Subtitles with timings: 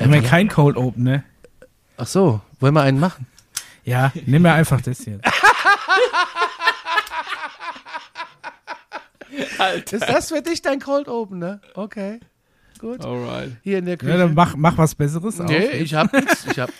[0.00, 1.24] Haben wir kein Cold Open, ne?
[1.96, 3.26] Ach so, wollen wir einen machen?
[3.84, 5.24] Ja, nimm mir einfach das jetzt.
[9.58, 9.96] Alter.
[9.96, 11.60] Ist das für dich dein Cold Open, ne?
[11.74, 12.20] Okay.
[12.78, 13.04] Gut.
[13.04, 13.52] Alright.
[13.62, 14.12] Hier in der Küche.
[14.12, 15.74] Ja, dann mach, mach was Besseres nee, auf.
[15.74, 16.46] ich hab nichts.
[16.50, 16.70] Ich hab,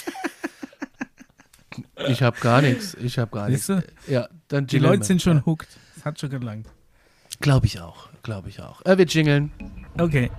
[2.08, 2.94] ich hab gar nichts.
[2.94, 3.70] Ich hab gar nichts.
[4.08, 5.68] Ja, dann Die Leute sind schon hooked.
[5.94, 6.66] Das hat schon gelangt.
[7.40, 8.08] Glaube ich auch.
[8.22, 8.84] Glaube ich auch.
[8.84, 9.52] Äh, wir jingeln.
[9.98, 10.30] Okay.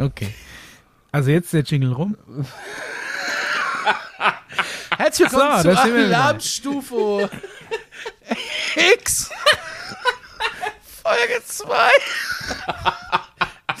[0.00, 0.32] Okay.
[1.10, 2.16] Also jetzt der Jingle rum.
[4.96, 7.30] Herzlich willkommen so, zur Alarmstufe
[8.94, 9.30] X.
[11.08, 11.74] Folge 2.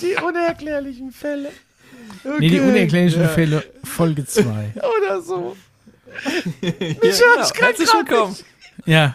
[0.00, 1.50] Die unerklärlichen Fälle.
[2.24, 2.36] Okay.
[2.38, 3.28] Nee, die unerklärlichen ja.
[3.28, 4.44] Fälle, Folge 2.
[4.98, 5.56] Oder so.
[6.62, 7.50] ja, genau.
[7.54, 8.36] Herzlich willkommen.
[8.86, 9.12] Ja.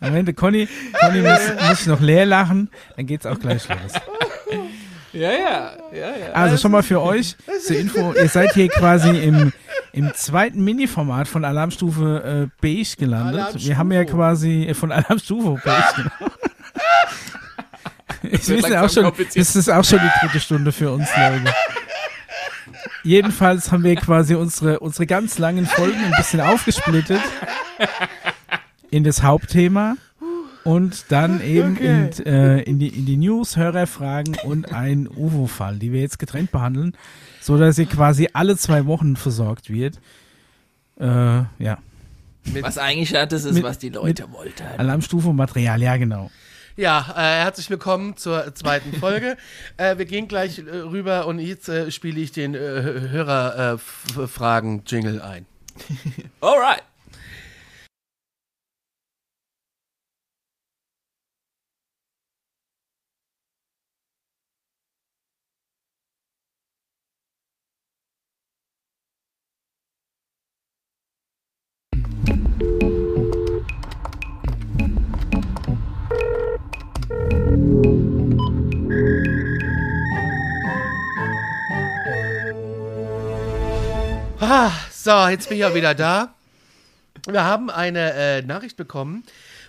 [0.00, 0.68] Am Ende, Conny,
[1.00, 3.92] Conny muss, muss noch leer lachen, dann geht's auch gleich los.
[5.12, 6.32] Ja, ja, ja, ja.
[6.32, 9.52] Also schon mal für euch zur Info, ihr seid hier quasi im,
[9.92, 13.40] im zweiten Mini-Format von Alarmstufe äh, Beige gelandet.
[13.40, 13.66] Alarmstufe.
[13.66, 16.47] Wir haben ja quasi äh, von Alarmstufe Beige gelandet.
[18.22, 21.54] Ich wissen auch schon, das ist auch schon die dritte Stunde für uns, Leute.
[23.02, 27.20] Jedenfalls haben wir quasi unsere, unsere ganz langen Folgen ein bisschen aufgesplittet
[28.90, 29.96] in das Hauptthema
[30.64, 32.10] und dann eben okay.
[32.18, 36.50] in, äh, in, die, in die News, Hörerfragen und ein UFO-Fall, die wir jetzt getrennt
[36.50, 36.94] behandeln,
[37.40, 39.98] so dass sie quasi alle zwei Wochen versorgt wird.
[41.00, 41.78] Äh, ja.
[42.60, 44.64] was eigentlich ja das ist, mit, was die Leute wollten.
[44.76, 46.30] Alarmstufe und Material, ja genau.
[46.78, 49.36] Ja, äh, herzlich willkommen zur zweiten Folge.
[49.78, 55.44] äh, wir gehen gleich äh, rüber und jetzt äh, spiele ich den äh, Hörerfragen-Jingle ein.
[56.40, 56.84] Alright.
[84.40, 86.32] Ah, so, jetzt bin ich auch wieder da.
[87.28, 89.24] Wir haben eine äh, Nachricht bekommen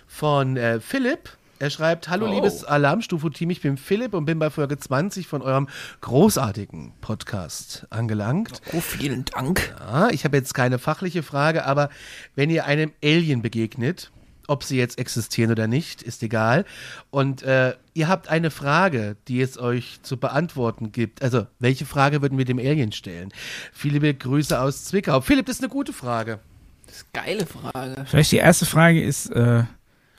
[0.06, 1.30] von äh, Philipp.
[1.58, 2.32] Er schreibt: Hallo, oh.
[2.32, 5.68] liebes Alarmstufe-Team, ich bin Philipp und bin bei Folge 20 von eurem
[6.02, 8.62] großartigen Podcast angelangt.
[8.72, 9.74] Oh, vielen Dank.
[9.80, 11.90] Ja, ich habe jetzt keine fachliche Frage, aber
[12.36, 14.12] wenn ihr einem Alien begegnet,
[14.50, 16.64] ob sie jetzt existieren oder nicht, ist egal.
[17.10, 21.22] Und äh, ihr habt eine Frage, die es euch zu beantworten gibt.
[21.22, 23.32] Also, welche Frage würden wir dem Alien stellen?
[23.72, 25.20] Viele Grüße aus Zwickau.
[25.20, 26.40] Philipp, das ist eine gute Frage.
[26.86, 28.04] Das ist eine geile Frage.
[28.06, 29.62] Vielleicht die erste Frage ist, äh,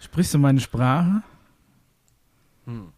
[0.02, 1.24] sprichst du meine Sprache?
[2.66, 2.94] Hm.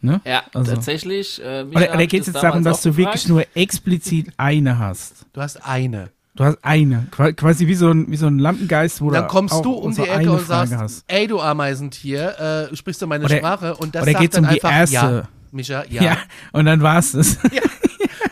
[0.00, 0.22] Ne?
[0.24, 0.74] Ja, also.
[0.74, 1.42] tatsächlich.
[1.42, 3.06] Äh, oder, oder geht es jetzt darum, dass du gefragt?
[3.08, 5.26] wirklich nur explizit eine hast?
[5.34, 6.10] Du hast eine.
[6.38, 9.72] Du hast eine, quasi wie so ein, wie so ein Lampengeist, wo Dann kommst du
[9.72, 11.04] um die Ecke und sagst, hast.
[11.08, 14.44] ey du Ameisentier, äh, sprichst du meine oder, Sprache und das oder sagt geht's dann
[14.44, 14.94] um einfach, die erste.
[14.94, 16.02] ja, Micha, ja.
[16.04, 16.16] ja.
[16.52, 17.38] Und dann war's das.
[17.52, 17.62] Ja.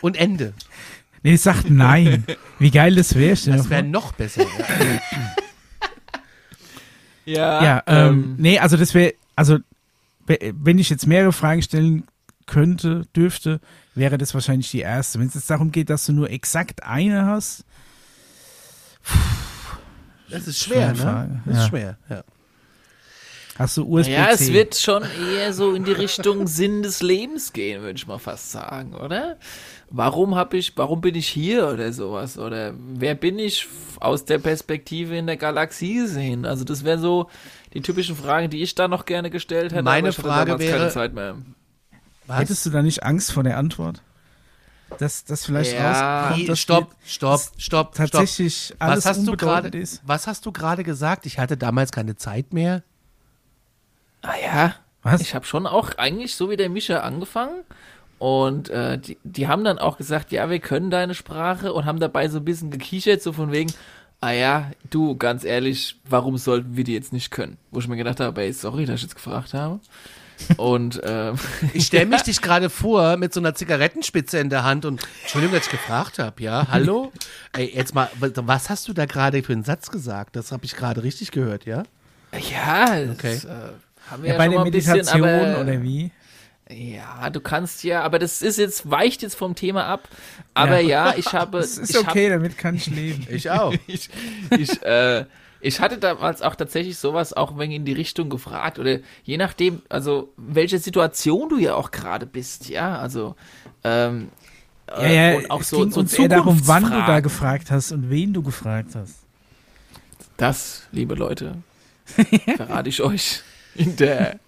[0.02, 0.52] Und Ende.
[1.24, 2.24] Nee, es sagt nein.
[2.60, 3.34] Wie geil das wäre.
[3.34, 4.46] Das wäre noch besser.
[7.24, 9.58] Ja, ja ähm, ähm, nee, also das wäre, also
[10.28, 12.04] wenn ich jetzt mehrere Fragen stellen
[12.46, 13.58] könnte, dürfte,
[13.96, 15.18] wäre das wahrscheinlich die erste.
[15.18, 17.64] Wenn es jetzt darum geht, dass du nur exakt eine hast,
[20.30, 21.42] das ist schwer, ne?
[21.44, 22.22] Das ist schwer, ja.
[23.58, 24.12] Hast du USB-C?
[24.12, 28.06] Ja, es wird schon eher so in die Richtung Sinn des Lebens gehen, würde ich
[28.06, 29.38] mal fast sagen, oder?
[29.88, 32.38] Warum habe ich, warum bin ich hier oder sowas?
[32.38, 33.66] Oder wer bin ich
[33.98, 36.44] aus der Perspektive in der Galaxie gesehen?
[36.44, 37.30] Also das wäre so
[37.72, 39.82] die typischen Fragen, die ich da noch gerne gestellt hätte.
[39.82, 41.36] Meine Frage wäre, keine Zeit mehr.
[42.28, 44.02] Hättest du da nicht Angst vor der Antwort?
[44.98, 46.28] Dass das vielleicht ja.
[46.28, 46.48] rauskommt.
[46.48, 48.76] Dass stopp, stopp, stopp, tatsächlich stopp.
[48.80, 50.02] alles was hast du grade, ist.
[50.06, 51.26] Was hast du gerade gesagt?
[51.26, 52.82] Ich hatte damals keine Zeit mehr.
[54.22, 55.20] Ah ja, was?
[55.20, 57.62] Ich habe schon auch eigentlich so wie der Mischa angefangen
[58.18, 62.00] und äh, die, die haben dann auch gesagt, ja, wir können deine Sprache und haben
[62.00, 63.72] dabei so ein bisschen gekichert, so von wegen,
[64.20, 67.58] ah ja, du, ganz ehrlich, warum sollten wir die jetzt nicht können?
[67.70, 69.80] Wo ich mir gedacht habe, ey, sorry, dass ich jetzt gefragt habe.
[70.56, 71.36] Und ähm,
[71.72, 75.56] ich stelle mich dich gerade vor mit so einer Zigarettenspitze in der Hand und Entschuldigung,
[75.56, 77.12] dass ich gefragt habe, ja, hallo?
[77.52, 80.36] Ey, jetzt mal, was hast du da gerade für einen Satz gesagt?
[80.36, 81.84] Das habe ich gerade richtig gehört, ja?
[82.50, 83.34] Ja, okay.
[83.34, 83.48] Das, äh,
[84.10, 86.10] Haben wir ja, ja bei der Meditation bisschen, aber, oder wie?
[86.68, 90.08] Ja, du kannst ja, aber das ist jetzt, weicht jetzt vom Thema ab.
[90.52, 91.58] Aber ja, ja ich habe.
[91.60, 93.26] Das ist okay, hab, damit kann ich leben.
[93.30, 93.72] ich auch.
[93.86, 94.10] ich,
[94.50, 95.24] ich, äh,
[95.66, 99.82] ich hatte damals auch tatsächlich sowas auch wenn in die Richtung gefragt oder je nachdem,
[99.88, 103.34] also welche Situation du ja auch gerade bist, ja, also
[103.82, 104.28] ähm,
[104.88, 107.72] ja, ja, äh, und auch so, ging so uns eher darum, wann du da gefragt
[107.72, 109.16] hast und wen du gefragt hast.
[110.36, 111.56] Das, liebe Leute,
[112.56, 113.42] verrate ich euch
[113.78, 114.38] in der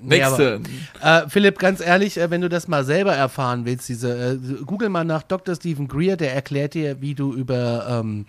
[0.00, 0.62] nächsten.
[0.62, 0.68] Nee,
[1.00, 4.64] aber, äh, Philipp, ganz ehrlich, äh, wenn du das mal selber erfahren willst, diese, äh,
[4.64, 5.54] google mal nach Dr.
[5.54, 8.26] Stephen Greer, der erklärt dir, wie du über, ähm,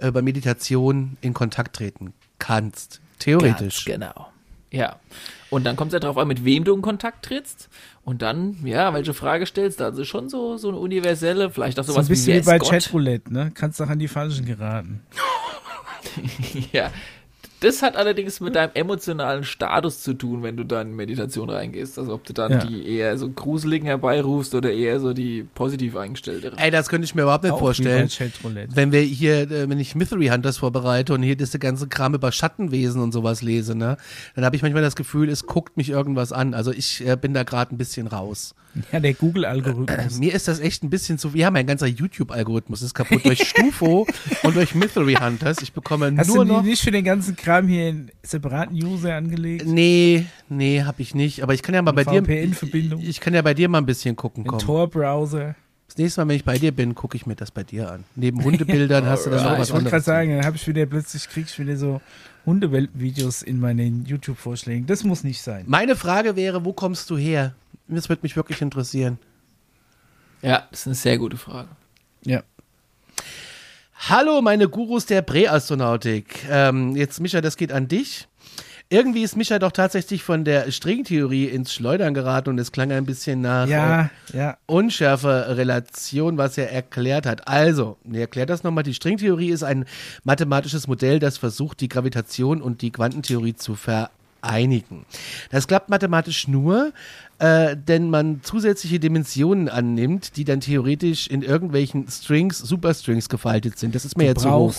[0.00, 3.00] über Meditation in Kontakt treten kannst.
[3.18, 3.84] Theoretisch.
[3.84, 4.28] Ganz genau.
[4.72, 4.96] Ja.
[5.50, 7.68] Und dann kommt es ja darauf an, mit wem du in Kontakt trittst.
[8.04, 9.84] Und dann, ja, welche Frage stellst du?
[9.84, 12.58] Also schon so, so eine universelle, vielleicht auch sowas so ein bisschen wie, wie bei
[12.58, 13.52] Chatroulette, ne?
[13.54, 15.02] Kannst doch an die Falschen geraten.
[16.72, 16.90] ja,
[17.62, 21.98] das hat allerdings mit deinem emotionalen Status zu tun, wenn du dann in Meditation reingehst.
[21.98, 22.58] Also ob du dann ja.
[22.58, 26.52] die eher so gruseligen herbeirufst oder eher so die positiv eingestellte.
[26.56, 28.08] Ey, das könnte ich mir überhaupt nicht Auch vorstellen.
[28.74, 32.32] Wenn wir hier, äh, wenn ich Mystery Hunters vorbereite und hier das ganze Kram über
[32.32, 33.96] Schattenwesen und sowas lese, ne,
[34.34, 36.54] dann habe ich manchmal das Gefühl, es guckt mich irgendwas an.
[36.54, 38.54] Also ich äh, bin da gerade ein bisschen raus.
[38.92, 40.16] Ja, der Google-Algorithmus.
[40.16, 41.30] Äh, mir ist das echt ein bisschen zu.
[41.34, 44.06] Ja, mein ganzer YouTube-Algorithmus ist kaputt durch Stufo
[44.42, 45.62] und durch Mystery Hunters.
[45.62, 46.62] Ich bekomme Hast nur du noch.
[46.62, 49.66] nicht für den ganzen Kram hier einen separaten User angelegt?
[49.66, 51.42] Nee, nee, habe ich nicht.
[51.42, 52.22] Aber ich kann ja mal bei dir.
[52.22, 53.00] VPN-Verbindung.
[53.00, 54.48] Ich, ich, kann ja bei dir mal ein bisschen gucken.
[54.48, 55.54] Ein Tor-Browser.
[55.88, 58.04] Das nächste Mal, wenn ich bei dir bin, gucke ich mir das bei dir an.
[58.16, 60.86] Neben Hundebildern hast du dann noch was Ich wollte gerade sagen, dann habe ich wieder
[60.86, 62.00] plötzlich, krieg ich wieder so
[62.46, 64.86] Hundewelpen-Videos in meinen YouTube-Vorschlägen.
[64.86, 65.64] Das muss nicht sein.
[65.68, 67.54] Meine Frage wäre, wo kommst du her?
[67.88, 69.18] Das würde mich wirklich interessieren.
[70.40, 71.68] Ja, das ist eine sehr gute Frage.
[72.24, 72.42] Ja.
[74.08, 76.44] Hallo, meine Gurus der Präastronautik.
[76.50, 78.26] Ähm, jetzt, Micha, das geht an dich.
[78.92, 83.06] Irgendwie ist Micha doch tatsächlich von der Stringtheorie ins Schleudern geraten und es klang ein
[83.06, 84.58] bisschen nach ja, äh, ja.
[84.66, 87.48] unschärfer Relation, was er erklärt hat.
[87.48, 88.84] Also, er erklärt das nochmal.
[88.84, 89.86] Die Stringtheorie ist ein
[90.24, 95.06] mathematisches Modell, das versucht, die Gravitation und die Quantentheorie zu vereinigen.
[95.50, 96.92] Das klappt mathematisch nur,
[97.38, 103.94] äh, denn man zusätzliche Dimensionen annimmt, die dann theoretisch in irgendwelchen Strings, Superstrings gefaltet sind.
[103.94, 104.74] Das ist mir du jetzt so hoch.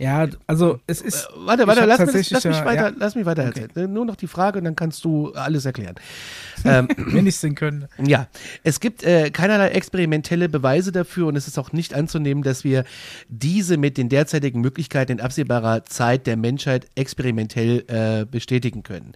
[0.00, 1.26] Ja, also es ist.
[1.26, 2.92] Äh, warte, warte, lass, mich, lass mich weiter, ja.
[2.96, 3.64] lass mich weiter okay.
[3.64, 3.92] erzählen.
[3.92, 5.96] Nur noch die Frage und dann kannst du alles erklären.
[6.64, 7.90] ähm, Wenn ich es denn könnte.
[8.02, 8.26] Ja,
[8.64, 12.84] es gibt äh, keinerlei experimentelle Beweise dafür und es ist auch nicht anzunehmen, dass wir
[13.28, 19.12] diese mit den derzeitigen Möglichkeiten in absehbarer Zeit der Menschheit experimentell äh, bestätigen können.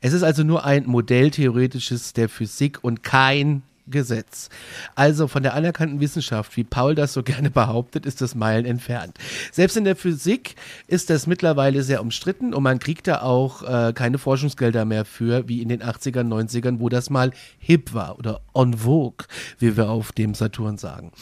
[0.00, 4.48] Es ist also nur ein Modell theoretisches der Physik und kein Gesetz.
[4.94, 9.16] Also von der anerkannten Wissenschaft, wie Paul das so gerne behauptet, ist das Meilen entfernt.
[9.52, 10.56] Selbst in der Physik
[10.86, 15.48] ist das mittlerweile sehr umstritten und man kriegt da auch äh, keine Forschungsgelder mehr für,
[15.48, 19.26] wie in den 80ern, 90ern, wo das mal hip war oder en vogue,
[19.58, 21.12] wie wir auf dem Saturn sagen.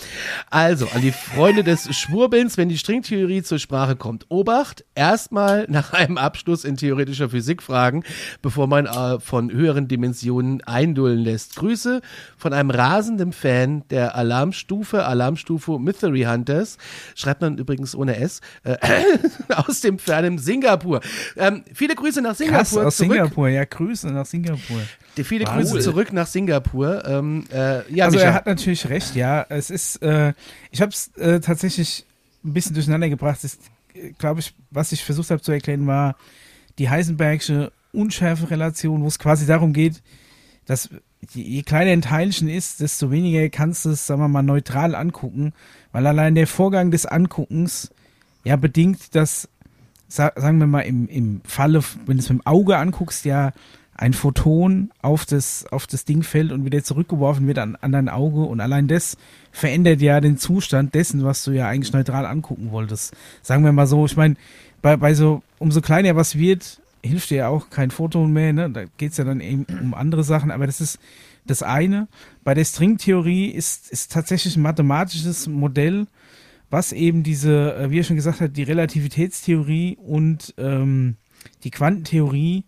[0.51, 5.93] Also an die Freunde des Schwurbelns, wenn die Stringtheorie zur Sprache kommt, Obacht, erstmal nach
[5.93, 8.05] einem Abschluss in theoretischer Physik fragen,
[8.43, 11.57] bevor man äh, von höheren Dimensionen eindullen lässt.
[11.57, 12.01] Grüße
[12.37, 16.79] von einem rasenden Fan der Alarmstufe, Alarmstufe Mystery Hunters,
[17.15, 18.77] schreibt man übrigens ohne S, äh,
[19.55, 21.01] aus dem fernen Singapur.
[21.37, 22.59] Ähm, viele Grüße nach Singapur.
[22.59, 23.13] Krass, aus zurück.
[23.13, 24.81] Singapur, ja, Grüße nach Singapur.
[25.17, 25.55] Die viele wow.
[25.55, 27.05] Grüße zurück nach Singapur.
[27.07, 28.29] Ähm, äh, ja, also Micha.
[28.29, 29.47] er hat natürlich recht, ja.
[29.49, 30.33] Es ist, äh,
[30.71, 32.05] ich habe es äh, tatsächlich
[32.45, 33.41] ein bisschen durcheinander gebracht.
[34.19, 36.17] glaube ich, was ich versucht habe zu erklären, war
[36.79, 40.03] die Heisenbergsche Unschärfe-Relation, wo es quasi darum geht,
[40.67, 40.91] dass
[41.33, 45.53] je kleiner ein Teilchen ist, desto weniger kannst du es, sagen wir mal, neutral angucken,
[45.93, 47.91] weil allein der Vorgang des Anguckens
[48.45, 49.49] ja bedingt, dass,
[50.09, 53.53] sagen wir mal, im, im Falle, wenn du es mit dem Auge anguckst, ja
[53.99, 58.09] ein Photon auf das, auf das Ding fällt und wieder zurückgeworfen wird an, an dein
[58.09, 59.17] Auge und allein das
[59.53, 63.17] verändert ja den Zustand dessen, was du ja eigentlich neutral angucken wolltest.
[63.43, 64.37] Sagen wir mal so, ich meine,
[64.83, 68.71] bei, bei so, umso kleiner was wird, hilft dir ja auch kein Foto mehr, ne?
[68.71, 70.99] Da geht es ja dann eben um andere Sachen, aber das ist
[71.47, 72.09] das eine.
[72.45, 76.07] Bei der Stringtheorie ist, ist tatsächlich ein mathematisches Modell,
[76.71, 81.17] was eben diese, äh, wie er schon gesagt hat, die Relativitätstheorie und ähm,
[81.65, 82.65] die Quantentheorie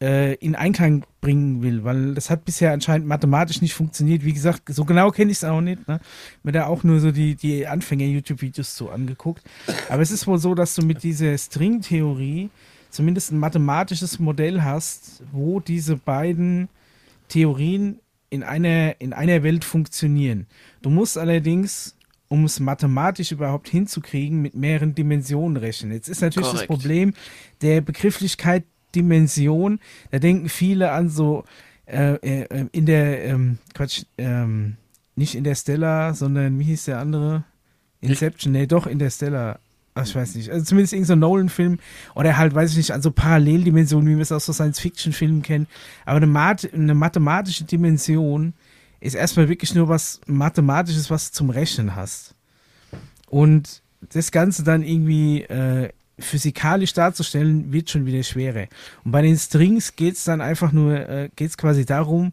[0.00, 4.24] äh, in Einklang bringen will, weil das hat bisher anscheinend mathematisch nicht funktioniert.
[4.24, 5.86] Wie gesagt, so genau kenne ich es auch nicht.
[5.86, 6.00] Ne?
[6.42, 9.44] Mir da auch nur so die, die Anfänger-YouTube-Videos so angeguckt.
[9.90, 12.48] Aber es ist wohl so, dass du mit dieser Stringtheorie
[12.90, 16.68] zumindest ein mathematisches Modell hast, wo diese beiden
[17.28, 20.46] Theorien in einer, in einer Welt funktionieren.
[20.82, 21.96] Du musst allerdings,
[22.28, 25.92] um es mathematisch überhaupt hinzukriegen, mit mehreren Dimensionen rechnen.
[25.92, 26.70] Jetzt ist natürlich Korrekt.
[26.70, 27.14] das Problem
[27.60, 29.78] der Begrifflichkeit Dimension,
[30.10, 31.44] da denken viele an so
[31.86, 34.76] äh, äh, in der, ähm, Quatsch, ähm,
[35.16, 37.44] nicht in der Stella, sondern wie hieß der andere?
[38.00, 39.58] Inception, nee, doch in der Stella.
[40.00, 40.50] Ach, ich weiß nicht.
[40.50, 41.78] Also zumindest irgendein so Nolan-Film
[42.14, 45.66] oder halt, weiß ich nicht, an so Paralleldimensionen, wie wir es aus so Science-Fiction-Filmen kennen.
[46.06, 48.54] Aber eine, Math eine mathematische Dimension
[49.00, 52.34] ist erstmal wirklich nur was Mathematisches, was du zum Rechnen hast.
[53.28, 58.66] Und das Ganze dann irgendwie äh, physikalisch darzustellen, wird schon wieder schwerer.
[59.04, 62.32] Und bei den Strings geht es dann einfach nur, äh, geht es quasi darum,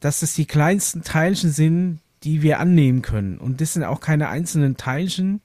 [0.00, 3.38] dass es die kleinsten Teilchen sind, die wir annehmen können.
[3.38, 5.40] Und das sind auch keine einzelnen Teilchen,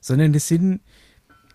[0.00, 0.80] sondern das sind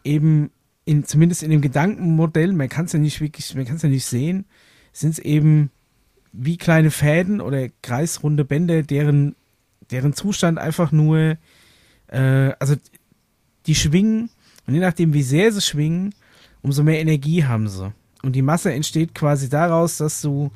[0.03, 0.51] eben
[0.85, 3.89] in, zumindest in dem Gedankenmodell, man kann es ja nicht wirklich, man kann es ja
[3.89, 4.45] nicht sehen,
[4.93, 5.71] sind es eben
[6.31, 9.35] wie kleine Fäden oder kreisrunde Bänder, deren,
[9.91, 11.37] deren Zustand einfach nur,
[12.07, 12.75] äh, also
[13.65, 14.29] die schwingen
[14.67, 16.13] und je nachdem, wie sehr sie schwingen,
[16.61, 17.93] umso mehr Energie haben sie.
[18.21, 20.51] Und die Masse entsteht quasi daraus, dass du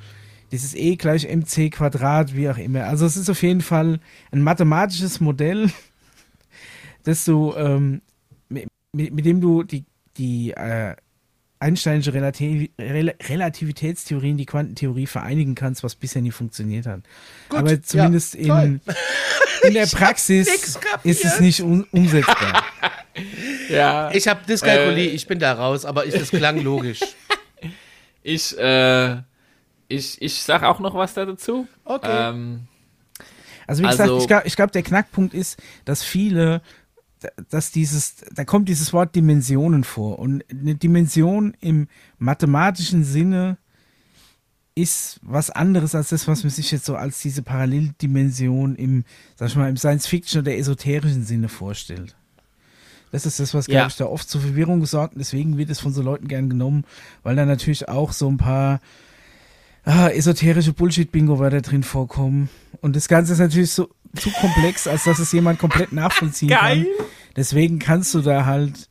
[0.52, 2.86] dieses E gleich mc Quadrat, wie auch immer.
[2.86, 4.00] Also es ist auf jeden Fall
[4.32, 5.70] ein mathematisches Modell,
[7.04, 8.02] dass du, ähm,
[8.50, 9.86] mit, mit, dem du die,
[10.18, 10.96] die äh,
[11.62, 17.02] Einsteinische Relativ Rel Relativitätstheorien, die Quantentheorie vereinigen kannst, was bisher nie funktioniert hat.
[17.50, 18.82] Gut, Aber zumindest ja, in,
[19.64, 20.48] in der Praxis
[21.04, 22.64] ist es nicht un umsetzbar.
[23.70, 24.10] ja.
[24.14, 27.02] Ich habe Dyskalkulie, äh, ich bin da raus, aber ich, das klang logisch.
[28.22, 29.16] Ich, äh,
[29.88, 31.68] ich, ich sag auch noch was dazu.
[31.86, 32.30] Okay.
[32.30, 32.68] Ähm,
[33.66, 36.62] also wie also, gesagt, ich glaube, glaub, der Knackpunkt ist, dass viele
[37.50, 40.20] dass dieses, da kommt dieses Wort Dimensionen vor.
[40.20, 43.58] Und eine Dimension im mathematischen Sinne
[44.76, 49.04] ist was anderes als das, was man sich jetzt so als diese Paralleldimension im,
[49.36, 52.16] sag ich mal, im Science-Fiction oder esoterischen Sinne vorstellt.
[53.12, 53.88] Das ist das, was, glaube ja.
[53.88, 56.86] ich, da oft zur Verwirrung gesorgt und deswegen wird es von so Leuten gern genommen,
[57.24, 58.80] weil da natürlich auch so ein paar
[59.90, 62.50] ah, esoterische Bullshit-Bingo-Wörter drin vorkommen.
[62.82, 66.86] Und das Ganze ist natürlich so zu komplex, als dass es jemand komplett nachvollziehen Geil.
[66.86, 67.06] kann.
[67.36, 68.90] Deswegen kannst du da halt,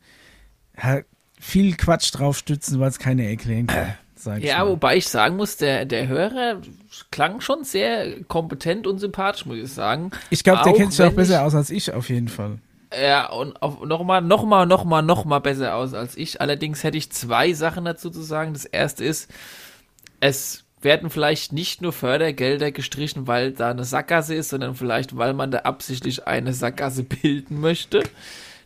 [1.39, 4.43] viel Quatsch drauf stützen, weil es keine Erklärung gibt.
[4.43, 4.71] ja, mal.
[4.71, 6.61] wobei ich sagen muss, der, der Hörer
[7.11, 10.11] klang schon sehr kompetent und sympathisch, muss ich sagen.
[10.29, 12.59] Ich glaube, der kennt sich auch besser aus als ich, auf jeden Fall.
[12.99, 16.41] Ja, und nochmal, nochmal, nochmal, nochmal besser aus als ich.
[16.41, 18.53] Allerdings hätte ich zwei Sachen dazu zu sagen.
[18.53, 19.29] Das erste ist,
[20.19, 25.33] es werden vielleicht nicht nur Fördergelder gestrichen, weil da eine Sackgasse ist, sondern vielleicht, weil
[25.33, 28.03] man da absichtlich eine Sackgasse bilden möchte.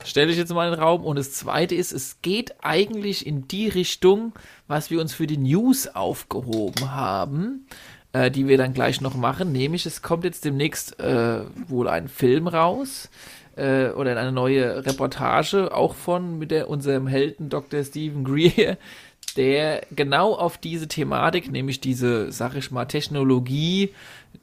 [0.06, 1.04] Stelle ich jetzt mal in den Raum.
[1.04, 4.34] Und das zweite ist, es geht eigentlich in die Richtung,
[4.68, 7.68] was wir uns für die News aufgehoben haben,
[8.12, 9.52] äh, die wir dann gleich noch machen.
[9.52, 13.10] Nämlich, es kommt jetzt demnächst äh, wohl ein Film raus
[13.56, 17.84] äh, oder eine neue Reportage, auch von mit der, unserem Helden Dr.
[17.84, 18.78] Stephen Greer,
[19.34, 23.94] der genau auf diese Thematik, nämlich diese, sag ich mal, Technologie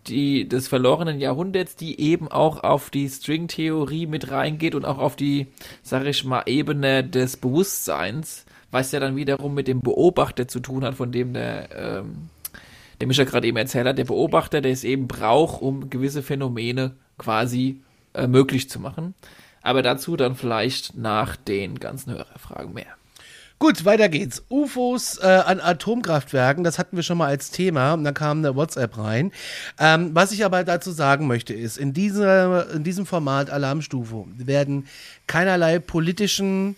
[0.07, 5.17] die, des verlorenen Jahrhunderts, die eben auch auf die Stringtheorie mit reingeht und auch auf
[5.17, 5.49] die,
[5.83, 10.85] sag ich mal, Ebene des Bewusstseins, was ja dann wiederum mit dem Beobachter zu tun
[10.85, 12.31] hat, von dem der, ähm,
[13.01, 16.97] der Mischa gerade eben erzählt hat, der Beobachter, der es eben braucht, um gewisse Phänomene
[17.19, 17.81] quasi
[18.15, 19.15] äh, möglich zu machen.
[19.63, 23.00] Aber dazu dann vielleicht nach den ganzen Hörerfragen mehr.
[23.63, 24.43] Gut, weiter geht's.
[24.49, 28.57] UFOs äh, an Atomkraftwerken, das hatten wir schon mal als Thema und dann kam eine
[28.57, 29.33] WhatsApp rein.
[29.79, 34.87] Ähm, was ich aber dazu sagen möchte ist, in, dieser, in diesem Format Alarmstufe werden
[35.27, 36.77] keinerlei politischen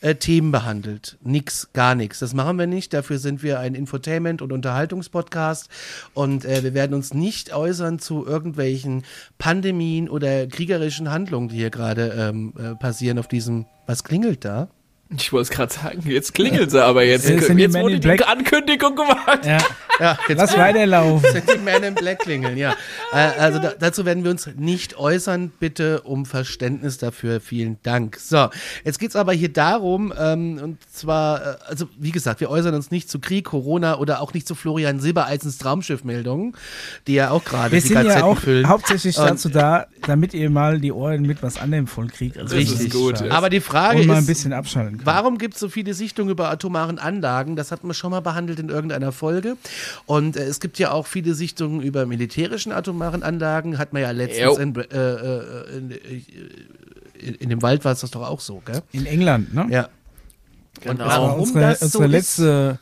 [0.00, 1.18] äh, Themen behandelt.
[1.22, 2.18] Nix, gar nichts.
[2.18, 2.92] Das machen wir nicht.
[2.92, 5.68] Dafür sind wir ein Infotainment- und Unterhaltungspodcast
[6.14, 9.04] und äh, wir werden uns nicht äußern zu irgendwelchen
[9.38, 13.66] Pandemien oder kriegerischen Handlungen, die hier gerade ähm, äh, passieren auf diesem.
[13.86, 14.68] Was klingelt da?
[15.10, 17.28] Ich wollte es gerade sagen, jetzt klingelt sie aber jetzt.
[17.28, 18.26] Jetzt, jetzt wurde die Black.
[18.26, 19.44] Ankündigung gemacht.
[19.44, 19.58] Ja,
[20.00, 21.30] ja jetzt Lass weiterlaufen.
[21.30, 22.74] Sind die Men in Black klingeln, ja.
[23.12, 25.52] Äh, also da, dazu werden wir uns nicht äußern.
[25.60, 27.40] Bitte um Verständnis dafür.
[27.40, 28.16] Vielen Dank.
[28.16, 28.48] So,
[28.82, 32.74] jetzt geht es aber hier darum, ähm, und zwar, äh, also wie gesagt, wir äußern
[32.74, 36.56] uns nicht zu Krieg, Corona oder auch nicht zu Florian Silbereisens Traumschiffmeldungen,
[37.06, 38.66] die ja auch gerade die sind ja auch füllen.
[38.68, 42.38] hauptsächlich dazu da, damit ihr mal die Ohren mit was anderem voll kriegt.
[42.38, 42.90] Also Richtig.
[42.90, 43.22] gut.
[43.30, 45.06] Aber die Frage Und mal ein bisschen abschalten kann.
[45.06, 47.56] Warum gibt es so viele Sichtungen über atomaren Anlagen?
[47.56, 49.56] Das hatten wir schon mal behandelt in irgendeiner Folge.
[50.06, 53.78] Und äh, es gibt ja auch viele Sichtungen über militärischen atomaren Anlagen.
[53.78, 55.90] Hat man ja letztens in, äh, äh, in,
[57.18, 58.82] in, in, dem Wald war es das doch auch so, gell?
[58.92, 59.66] In England, ne?
[59.70, 59.88] Ja.
[60.80, 61.06] Genau.
[61.06, 62.78] warum unsere, das so unsere letzte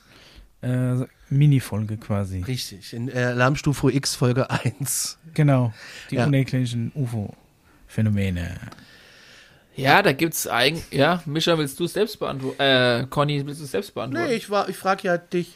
[0.62, 2.42] äh, Mini-Folge quasi.
[2.42, 5.18] Richtig, in äh, Alarmstufe X Folge 1.
[5.34, 5.72] Genau,
[6.10, 6.26] die ja.
[6.26, 8.58] unerklärlichen UFO-Phänomene.
[9.74, 12.60] Ja, da gibt's eigentlich, ja, Mischa, willst du selbst beantworten?
[12.60, 14.28] Äh, Conny, willst du selbst beantworten?
[14.28, 15.54] Nee, ich, war, ich frage ja dich.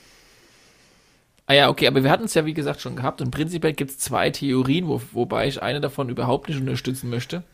[1.46, 3.92] Ah ja, okay, aber wir hatten es ja wie gesagt schon gehabt und prinzipiell gibt
[3.92, 7.44] es zwei Theorien, wo, wobei ich eine davon überhaupt nicht unterstützen möchte.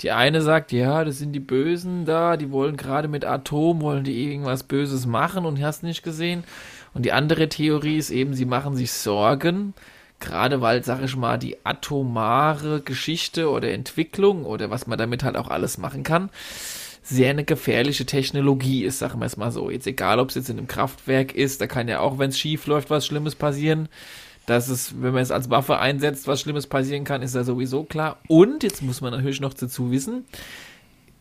[0.00, 4.04] Die eine sagt, ja, das sind die Bösen da, die wollen gerade mit Atom, wollen
[4.04, 6.44] die irgendwas Böses machen und hast nicht gesehen.
[6.94, 9.74] Und die andere Theorie ist eben, sie machen sich Sorgen,
[10.22, 15.36] gerade weil, sag ich mal, die atomare Geschichte oder Entwicklung oder was man damit halt
[15.36, 16.30] auch alles machen kann,
[17.02, 19.70] sehr eine gefährliche Technologie ist, sagen wir es mal so.
[19.70, 22.38] Jetzt egal, ob es jetzt in einem Kraftwerk ist, da kann ja auch, wenn es
[22.38, 23.88] schief läuft, was Schlimmes passieren.
[24.46, 27.84] Dass es, wenn man es als Waffe einsetzt, was Schlimmes passieren kann, ist ja sowieso
[27.84, 28.18] klar.
[28.28, 30.24] Und jetzt muss man natürlich noch dazu wissen,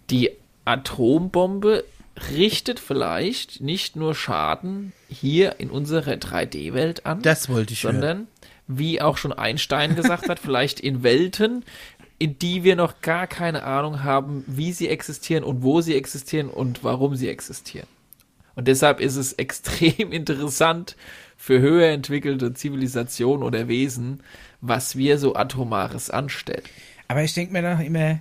[0.10, 0.32] die
[0.66, 1.84] Atombombe
[2.32, 7.22] richtet vielleicht nicht nur Schaden hier in unserer 3D-Welt an.
[7.22, 8.28] Das wollte ich Sondern, hören.
[8.68, 11.64] Wie auch schon Einstein gesagt hat, vielleicht in Welten,
[12.20, 16.50] in die wir noch gar keine Ahnung haben, wie sie existieren und wo sie existieren
[16.50, 17.88] und warum sie existieren.
[18.56, 20.96] Und deshalb ist es extrem interessant
[21.38, 24.22] für höher entwickelte Zivilisationen oder Wesen,
[24.62, 26.62] was wir so Atomares anstellen.
[27.08, 28.20] Aber ich denke mir doch immer,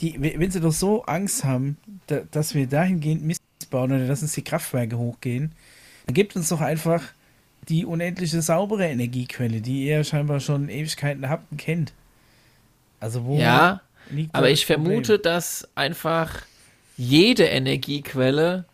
[0.00, 4.32] die, wenn sie doch so Angst haben, da, dass wir dahingehend missbauen oder dass uns
[4.32, 5.52] die Kraftwerke hochgehen,
[6.06, 7.02] dann gibt uns doch einfach
[7.68, 11.92] die unendliche saubere Energiequelle, die ihr scheinbar schon Ewigkeiten habt und kennt.
[13.00, 13.80] Also wo ja,
[14.32, 14.84] aber ich Problem?
[14.84, 16.42] vermute, dass einfach
[16.96, 18.64] jede Energiequelle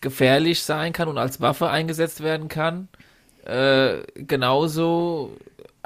[0.00, 2.88] gefährlich sein kann und als Waffe eingesetzt werden kann.
[3.44, 5.36] Äh, genauso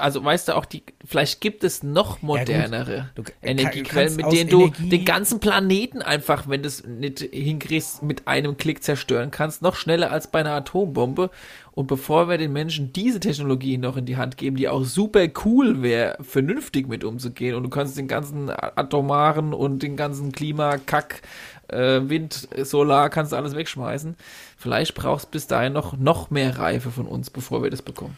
[0.03, 4.61] also weißt du auch, die, vielleicht gibt es noch modernere ja, Energiequellen, mit denen du
[4.63, 9.61] Energie den ganzen Planeten einfach, wenn du es nicht hinkriegst, mit einem Klick zerstören kannst,
[9.61, 11.29] noch schneller als bei einer Atombombe.
[11.75, 15.25] Und bevor wir den Menschen diese Technologie noch in die Hand geben, die auch super
[15.43, 21.21] cool wäre, vernünftig mit umzugehen, und du kannst den ganzen atomaren und den ganzen Klimakack,
[21.69, 24.15] äh, Wind, Solar, kannst du alles wegschmeißen.
[24.55, 28.17] Vielleicht brauchst bis dahin noch, noch mehr Reife von uns, bevor wir das bekommen.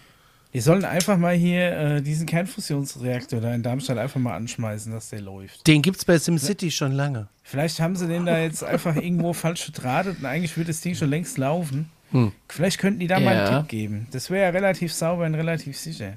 [0.53, 5.09] Die sollen einfach mal hier äh, diesen Kernfusionsreaktor da in Darmstadt einfach mal anschmeißen, dass
[5.09, 5.67] der läuft.
[5.67, 7.27] Den gibt es bei SimCity schon lange.
[7.43, 10.95] Vielleicht haben sie den da jetzt einfach irgendwo falsch verdrahtet und eigentlich würde das Ding
[10.95, 11.91] schon längst laufen.
[12.11, 12.31] Hm.
[12.49, 13.25] Vielleicht könnten die da ja.
[13.25, 14.07] mal einen Tipp geben.
[14.11, 16.13] Das wäre ja relativ sauber und relativ sicher.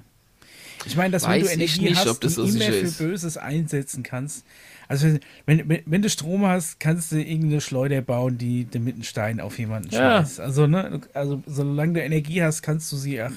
[0.84, 2.90] Ich meine, dass Weiß wenn du Energie nicht, hast so immer für.
[3.04, 4.44] Böses einsetzen kannst.
[4.86, 9.02] Also wenn, wenn, wenn, du Strom hast, kannst du irgendeine Schleuder bauen, die mit einem
[9.02, 10.20] Stein auf jemanden ja.
[10.20, 10.40] schmeißt.
[10.40, 13.32] Also, ne, also solange du Energie hast, kannst du sie auch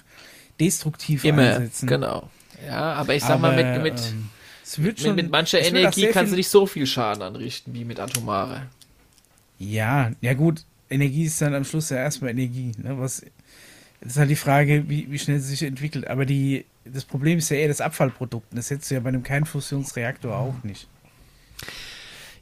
[0.60, 1.88] destruktiv Immer, einsetzen.
[1.88, 2.30] Genau.
[2.66, 4.30] Ja, aber ich sag aber, mal, mit, mit, ähm,
[4.78, 8.68] mit, schon, mit, mancher Energie kannst du nicht so viel Schaden anrichten wie mit Atomare.
[9.58, 12.71] Ja, ja gut, Energie ist dann am Schluss ja erstmal Energie.
[12.77, 12.99] Ne?
[12.99, 13.23] Was,
[14.01, 16.08] das ist halt die Frage, wie, wie schnell sie sich entwickelt.
[16.08, 18.47] Aber die, das Problem ist ja eher das Abfallprodukt.
[18.51, 20.88] Das hättest du ja bei einem Kernfusionsreaktor auch nicht.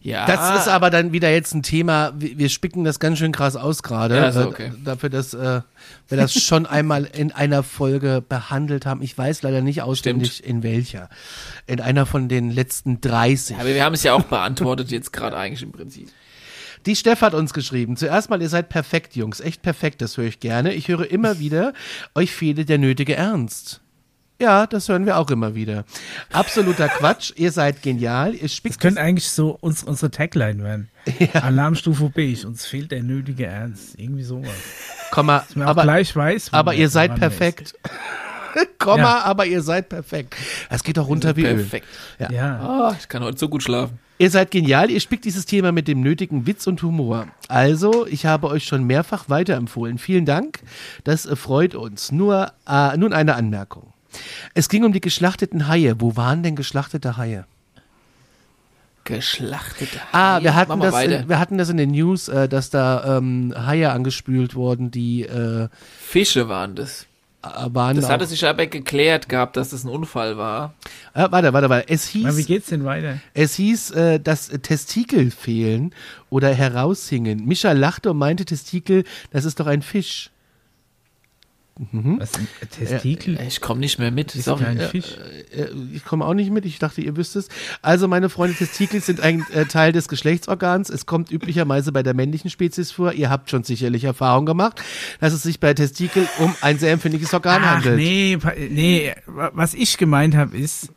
[0.01, 0.25] Ja.
[0.25, 3.83] Das ist aber dann wieder jetzt ein Thema, wir spicken das ganz schön krass aus
[3.83, 4.15] gerade.
[4.15, 4.71] Ja, also okay.
[4.83, 5.61] Dafür, dass äh,
[6.07, 9.01] wir das schon einmal in einer Folge behandelt haben.
[9.01, 10.49] Ich weiß leider nicht auswendig Stimmt.
[10.49, 11.09] in welcher.
[11.67, 13.57] In einer von den letzten 30.
[13.57, 16.07] Ja, aber wir haben es ja auch beantwortet jetzt gerade eigentlich im Prinzip.
[16.85, 17.97] Die Steff hat uns geschrieben.
[17.97, 19.39] Zuerst mal, ihr seid perfekt, Jungs.
[19.39, 20.73] Echt perfekt, das höre ich gerne.
[20.73, 21.73] Ich höre immer wieder,
[22.15, 23.81] euch fehle der nötige Ernst.
[24.41, 25.83] Ja, das hören wir auch immer wieder.
[26.31, 27.33] Absoluter Quatsch.
[27.35, 28.33] Ihr seid genial.
[28.33, 30.89] Ihr spickt das könnte eigentlich so uns, unsere Tagline werden.
[31.33, 31.41] Ja.
[31.41, 32.35] Alarmstufe B.
[32.45, 33.97] Uns fehlt der nötige Ernst.
[33.97, 34.51] Irgendwie sowas.
[35.11, 37.73] Komma, aber, gleich weiß, aber ihr seid perfekt.
[38.79, 39.23] Komma, ja.
[39.23, 40.35] aber ihr seid perfekt.
[40.69, 41.87] Es geht doch runter wie perfekt.
[42.19, 42.27] Öl.
[42.29, 42.31] Ja.
[42.31, 42.89] ja.
[42.91, 43.99] Oh, ich kann heute so gut schlafen.
[44.21, 47.27] Ihr seid genial, ihr spickt dieses Thema mit dem nötigen Witz und Humor.
[47.47, 49.97] Also, ich habe euch schon mehrfach weiterempfohlen.
[49.97, 50.59] Vielen Dank,
[51.05, 52.11] das freut uns.
[52.11, 53.93] Nur, äh, nun eine Anmerkung.
[54.53, 56.01] Es ging um die geschlachteten Haie.
[56.01, 57.45] Wo waren denn geschlachtete Haie?
[59.05, 60.07] Geschlachtete Haie.
[60.11, 63.53] Ah, wir hatten, das, in, wir hatten das in den News, äh, dass da ähm,
[63.55, 67.05] Haie angespült wurden, die äh, Fische waren das.
[67.41, 70.73] Waren das hatte sich aber geklärt gehabt, dass das ein Unfall war.
[71.13, 71.87] Äh, warte, warte, warte.
[71.87, 72.35] Es hieß.
[72.35, 73.19] wie geht's denn weiter?
[73.33, 75.95] Es hieß, äh, dass Testikel fehlen
[76.29, 77.45] oder heraushingen.
[77.45, 80.31] Micha lachte und meinte Testikel, das ist doch ein Fisch.
[81.91, 82.19] Mhm.
[82.19, 82.31] Was,
[82.71, 83.37] Testikel?
[83.37, 84.35] Äh, ich komme nicht mehr mit.
[84.35, 85.15] Ist auch ein Fisch.
[85.51, 86.65] Äh, äh, ich komme auch nicht mit.
[86.65, 87.47] Ich dachte, ihr wüsst es.
[87.81, 90.89] Also, meine Freunde, Testikel sind ein äh, Teil des Geschlechtsorgans.
[90.89, 93.13] Es kommt üblicherweise bei der männlichen Spezies vor.
[93.13, 94.81] Ihr habt schon sicherlich Erfahrung gemacht,
[95.21, 97.95] dass es sich bei Testikel um ein sehr empfindliches Organ Ach, handelt.
[97.95, 98.37] Nee,
[98.69, 100.89] nee, was ich gemeint habe, ist,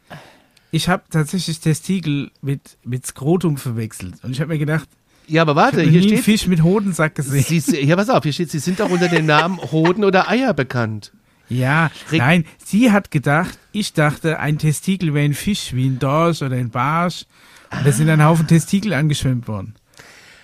[0.72, 4.14] ich habe tatsächlich Testikel mit, mit Skrotum verwechselt.
[4.24, 4.88] Und ich habe mir gedacht,
[5.26, 6.20] ja, aber warte, hier steht.
[6.20, 7.60] Fisch mit Hodensack gesehen.
[7.60, 10.54] Sie, ja, pass auf, hier steht, sie sind auch unter dem Namen Hoden oder Eier
[10.54, 11.12] bekannt.
[11.48, 15.98] Ja, Re nein, sie hat gedacht, ich dachte, ein Testikel wäre ein Fisch, wie ein
[15.98, 17.26] Dorsch oder ein Barsch.
[17.70, 19.74] Und da sind ein Haufen Testikel angeschwemmt worden.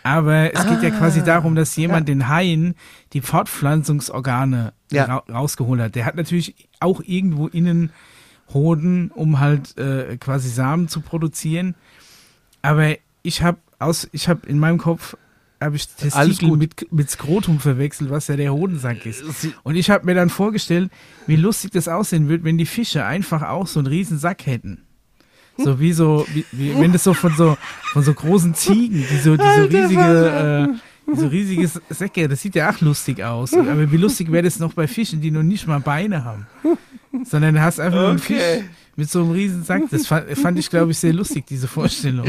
[0.03, 2.75] Aber es geht ja quasi darum, dass jemand den Haien
[3.13, 5.05] die Fortpflanzungsorgane Ja.
[5.05, 5.95] ra rausgeholt hat.
[5.95, 7.91] Der hat natürlich auch irgendwo innen
[8.55, 11.75] Hoden, um halt äh, quasi Samen zu produzieren.
[12.63, 15.17] Aber ich habe aus, ich habe in meinem Kopf
[15.61, 16.17] habe ich Testikel
[16.57, 19.25] mit, mit Skrotum verwechselt, was ja der Hodensack ist.
[19.41, 20.91] Sie- Und ich habe mir dann vorgestellt,
[21.27, 24.83] wie lustig das aussehen würde, wenn die Fische einfach auch so einen riesen Sack hätten.
[25.57, 27.59] So wie so, wie, wie wenn das so von so
[27.93, 32.41] von so großen Ziegen, die so, die so riesige, äh, die so riesige Säcke, das
[32.43, 33.53] sieht ja auch lustig aus.
[33.55, 36.47] Aber wie lustig wäre das noch bei Fischen, die noch nicht mal Beine haben.
[37.25, 38.39] Sondern du hast einfach nur einen Fisch
[38.99, 39.83] mit so einem riesen Sack.
[39.93, 42.27] Das fand, fand ich, glaube ich, sehr lustig, diese Vorstellung.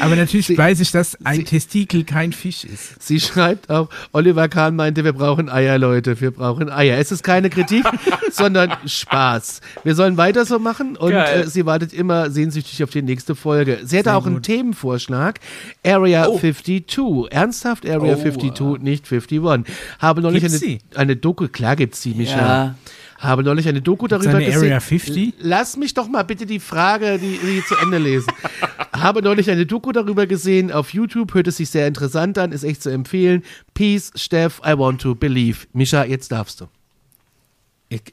[0.00, 3.00] Aber natürlich Sie- weiß ich, dass ein Sie- Testikel kein Fisch ist.
[3.02, 6.96] Sie schreibt auch, Oliver Kahn meinte, wir brauchen Eier, Leute, wir brauchen Eier.
[6.98, 7.84] Es ist keine Kritik,
[8.32, 9.60] sondern Spaß.
[9.84, 13.80] Wir sollen weiter so machen und äh, sie wartet immer sehnsüchtig auf die nächste Folge.
[13.84, 14.44] Sie hätte Sehr auch einen gut.
[14.44, 15.40] Themenvorschlag.
[15.84, 16.38] Area Oh.
[16.38, 17.30] 52.
[17.30, 19.74] Ernsthaft Area Oh, 52, nicht 51.
[19.98, 20.96] Habe neulich Gibt's eine, die?
[20.96, 22.36] eine Doku, klar gibt's die, Micha.
[22.38, 22.74] Ja.
[23.22, 24.58] Habe neulich eine Doku darüber eine gesehen.
[24.58, 25.34] Area 50?
[25.38, 28.32] Lass mich doch mal bitte die Frage, die, die zu Ende lesen.
[28.92, 32.64] Habe neulich eine Doku darüber gesehen auf YouTube, hört es sich sehr interessant an, ist
[32.64, 33.44] echt zu empfehlen.
[33.74, 35.68] Peace, Steff, I want to believe.
[35.72, 36.66] Mischa, jetzt darfst du.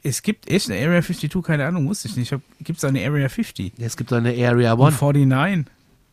[0.02, 2.32] Es gibt echt eine Area 52, keine Ahnung, wusste ich nicht.
[2.60, 3.72] Gibt es eine Area 50?
[3.78, 5.00] Es gibt eine Area Und 1.
[5.00, 5.66] 49?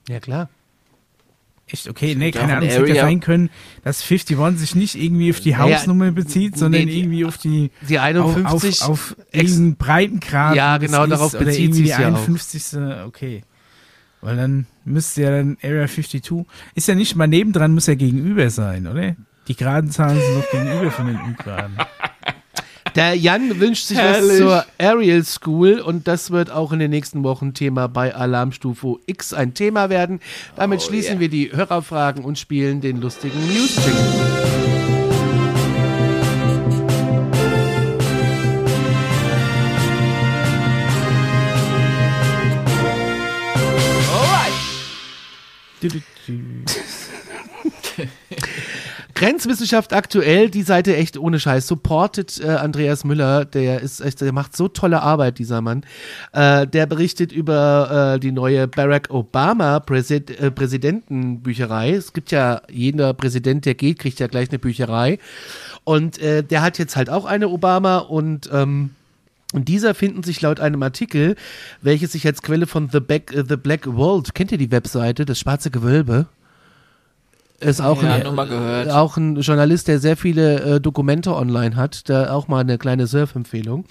[0.10, 0.50] Ja, klar.
[1.70, 2.70] Echt, okay, nee, keine Ahnung.
[2.70, 3.50] Es hätte ja sein können,
[3.84, 7.72] dass 51 sich nicht irgendwie auf die Hausnummer bezieht, sondern nee, die- irgendwie auf die
[7.90, 8.82] Die auf, 51.
[8.84, 10.56] auf, auf ex- irgendeinen Breitengrad.
[10.56, 12.04] Ja, genau, ist, darauf oder bezieht sie's die ja auch.
[12.28, 12.80] 51.
[13.06, 13.44] Okay.
[14.22, 16.46] Weil dann müsste ja dann Area 52.
[16.74, 19.16] Ist ja nicht mal nebendran, muss ja gegenüber sein, oder?
[19.48, 21.78] Die geraden Zahlen sind noch gegenüber von den ungeraden.
[22.96, 24.38] Der Jan wünscht sich was Herrlich.
[24.38, 29.34] zur Aerial School und das wird auch in den nächsten Wochen Thema bei Alarmstufe X
[29.34, 30.20] ein Thema werden.
[30.56, 31.20] Damit Oh, schließen yeah.
[31.20, 33.38] wir die Hörerfragen und spielen den lustigen
[45.90, 45.90] du,
[46.28, 46.34] du.
[49.18, 54.32] Grenzwissenschaft aktuell, die Seite echt ohne Scheiß, supportet äh, Andreas Müller, der ist echt, der
[54.32, 55.84] macht so tolle Arbeit, dieser Mann.
[56.34, 61.94] Äh, der berichtet über äh, die neue Barack Obama Präsid äh, Präsidentenbücherei.
[61.94, 65.18] Es gibt ja, jeder Präsident, der geht, kriegt ja gleich eine Bücherei.
[65.84, 68.92] Und äh, der hat jetzt halt auch eine Obama und ähm,
[69.54, 71.38] und dieser finden sich laut einem Artikel,
[71.82, 75.26] welches sich als Quelle von The, Back, äh, The Black World, kennt ihr die Webseite,
[75.26, 76.28] das schwarze Gewölbe?
[77.60, 82.32] Ist auch Ja, ein, auch ein Journalist, der sehr viele äh, Dokumente online hat, da
[82.32, 83.86] auch mal eine kleine Surf-Empfehlung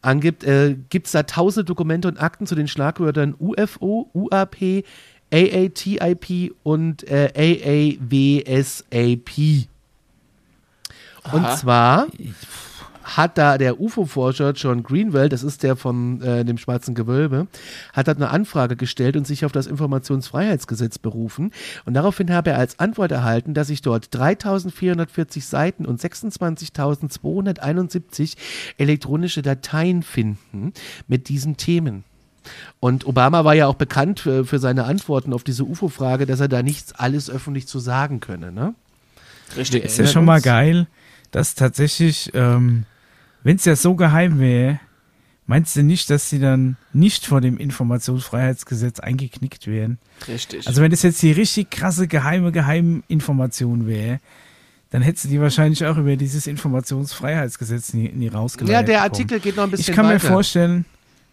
[0.00, 4.84] angibt, äh, gibt es da tausend Dokumente und Akten zu den Schlagwörtern UFO, UAP,
[5.30, 9.28] AATIP und äh, AAWSAP.
[11.32, 11.56] Und Aha.
[11.56, 12.06] zwar
[13.02, 17.46] hat da der UFO-Forscher John Greenwald, das ist der von äh, dem Schwarzen Gewölbe,
[17.92, 21.52] hat da eine Anfrage gestellt und sich auf das Informationsfreiheitsgesetz berufen.
[21.84, 28.36] Und daraufhin habe er als Antwort erhalten, dass sich dort 3440 Seiten und 26.271
[28.78, 30.72] elektronische Dateien finden
[31.08, 32.04] mit diesen Themen.
[32.80, 36.48] Und Obama war ja auch bekannt für, für seine Antworten auf diese UFO-Frage, dass er
[36.48, 38.52] da nichts alles öffentlich zu sagen könne.
[38.52, 38.74] Ne?
[39.56, 39.84] Richtig.
[39.84, 40.86] Ist ja schon mal geil,
[41.30, 42.84] dass tatsächlich, ähm,
[43.42, 44.80] wenn es ja so geheim wäre,
[45.46, 49.98] meinst du nicht, dass sie dann nicht vor dem Informationsfreiheitsgesetz eingeknickt wären?
[50.28, 50.66] Richtig.
[50.66, 54.20] Also wenn das jetzt die richtig krasse geheime Geheiminformation wäre,
[54.90, 58.72] dann hättest du die wahrscheinlich auch über dieses Informationsfreiheitsgesetz nie, nie rausgeleitet.
[58.74, 59.10] Ja, der bekommen.
[59.12, 60.28] Artikel geht noch ein bisschen Ich kann mir weiter.
[60.28, 60.84] vorstellen,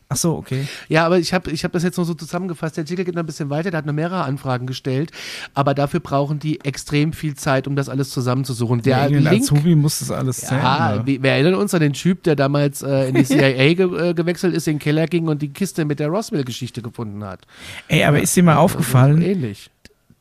[0.09, 0.67] ach so, okay.
[0.87, 2.75] Ja, aber ich habe ich hab das jetzt nur so zusammengefasst.
[2.75, 5.11] Der Artikel geht noch ein bisschen weiter, der hat noch mehrere Anfragen gestellt,
[5.53, 8.81] aber dafür brauchen die extrem viel Zeit, um das alles zusammenzusuchen.
[8.81, 10.61] Der Link, Azubi muss das alles zählen.
[10.61, 14.09] ja, wir, wir erinnern uns an den Typ, der damals äh, in die CIA ge,
[14.09, 17.45] äh, gewechselt ist, in den Keller ging und die Kiste mit der Roswell-Geschichte gefunden hat.
[17.87, 19.69] Ey, aber ist dir mal aufgefallen, ähnlich.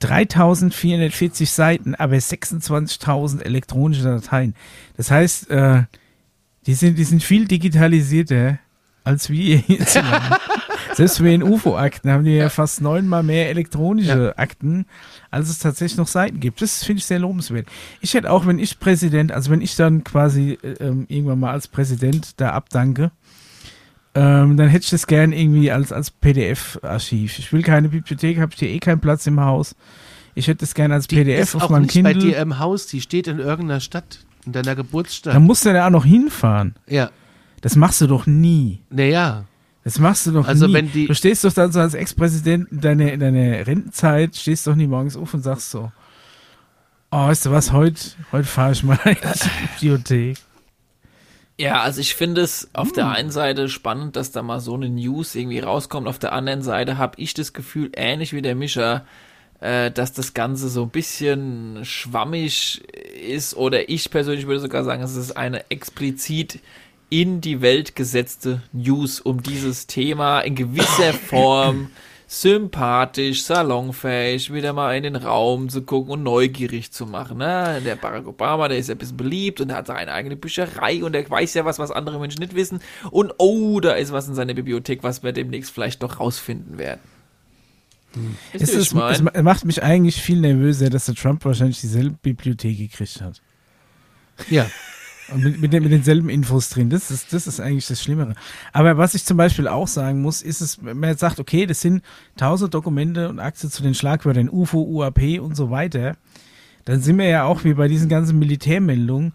[0.00, 4.54] 3440 Seiten, aber 26.000 elektronische Dateien.
[4.96, 5.84] Das heißt, äh,
[6.66, 8.58] die, sind, die sind viel digitalisierter
[9.08, 9.98] als wir jetzt.
[10.94, 14.84] Selbst bei den UFO-Akten haben die ja fast neunmal mehr elektronische Akten,
[15.30, 16.60] als es tatsächlich noch Seiten gibt.
[16.60, 17.68] Das finde ich sehr lobenswert.
[18.00, 21.52] Ich hätte auch, wenn ich Präsident, also wenn ich dann quasi äh, ähm, irgendwann mal
[21.52, 23.12] als Präsident da abdanke,
[24.14, 27.38] ähm, dann hätte ich das gern irgendwie als, als PDF-Archiv.
[27.38, 29.74] Ich will keine Bibliothek, habe ich hier eh keinen Platz im Haus.
[30.34, 32.58] Ich hätte das gerne als Die PDF ist auf auch meinem nicht bei dir im
[32.58, 35.34] Haus, die steht in irgendeiner Stadt, in deiner Geburtsstadt.
[35.34, 36.74] Dann musst du da auch noch hinfahren.
[36.88, 37.10] ja,
[37.60, 38.80] Das machst du doch nie.
[38.90, 39.44] naja.
[39.84, 40.74] Das machst du doch Also nie.
[40.74, 44.66] wenn die- du stehst doch dann so als Ex-Präsident in deiner in deine Rentenzeit, stehst
[44.66, 45.90] doch nie morgens auf und sagst so,
[47.10, 47.98] oh, weißt du was, heute,
[48.32, 50.36] heute fahre ich mal in die Bibliothek.
[51.58, 54.88] Ja, also ich finde es auf der einen Seite spannend, dass da mal so eine
[54.90, 56.06] News irgendwie rauskommt.
[56.06, 59.06] Auf der anderen Seite habe ich das Gefühl, ähnlich wie der Mischer,
[59.60, 62.82] äh, dass das Ganze so ein bisschen schwammig
[63.26, 63.56] ist.
[63.56, 66.60] Oder ich persönlich würde sogar sagen, es ist eine explizit
[67.10, 71.90] in die Welt gesetzte News um dieses Thema in gewisser Form
[72.30, 77.38] sympathisch, salonfähig, wieder mal in den Raum zu gucken und neugierig zu machen.
[77.38, 77.80] Ne?
[77.82, 81.02] Der Barack Obama, der ist ja ein bisschen beliebt und der hat seine eigene Bücherei
[81.02, 82.80] und der weiß ja was, was andere Menschen nicht wissen.
[83.10, 87.00] Und oh, da ist was in seiner Bibliothek, was wir demnächst vielleicht doch rausfinden werden.
[88.52, 92.16] Wisst Es, ist, es ma- macht mich eigentlich viel nervöser, dass der Trump wahrscheinlich dieselbe
[92.20, 93.40] Bibliothek gekriegt hat.
[94.50, 94.66] Ja.
[95.34, 96.88] Mit, mit, mit denselben Infos drin.
[96.90, 98.34] Das ist, das ist eigentlich das Schlimmere.
[98.72, 101.66] Aber was ich zum Beispiel auch sagen muss, ist es, wenn man jetzt sagt, okay,
[101.66, 102.02] das sind
[102.36, 106.16] tausend Dokumente und Akte zu den Schlagwörtern UFO, UAP und so weiter,
[106.86, 109.34] dann sind wir ja auch wie bei diesen ganzen Militärmeldungen,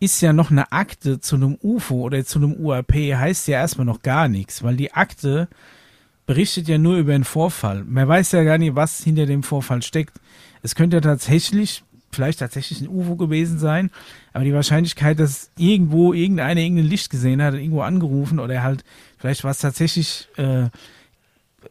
[0.00, 3.86] ist ja noch eine Akte zu einem UFO oder zu einem UAP, heißt ja erstmal
[3.86, 5.48] noch gar nichts, weil die Akte
[6.26, 7.84] berichtet ja nur über einen Vorfall.
[7.84, 10.20] Man weiß ja gar nicht, was hinter dem Vorfall steckt.
[10.62, 13.90] Es könnte ja tatsächlich, vielleicht tatsächlich ein UFO gewesen sein,
[14.32, 18.84] aber die Wahrscheinlichkeit, dass irgendwo irgendeiner irgendein Licht gesehen hat, irgendwo angerufen oder halt,
[19.18, 20.68] vielleicht war es tatsächlich äh,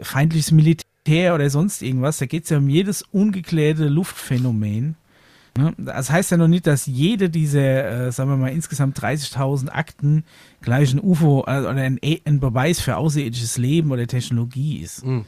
[0.02, 4.96] feindliches Militär oder sonst irgendwas, da geht es ja um jedes ungeklärte Luftphänomen.
[5.58, 5.74] Ne?
[5.78, 10.24] Das heißt ja noch nicht, dass jede dieser, äh, sagen wir mal, insgesamt 30.000 Akten
[10.62, 15.06] gleich ein UFO äh, oder ein, ein Beweis für außerirdisches Leben oder Technologie ist.
[15.06, 15.26] Mhm.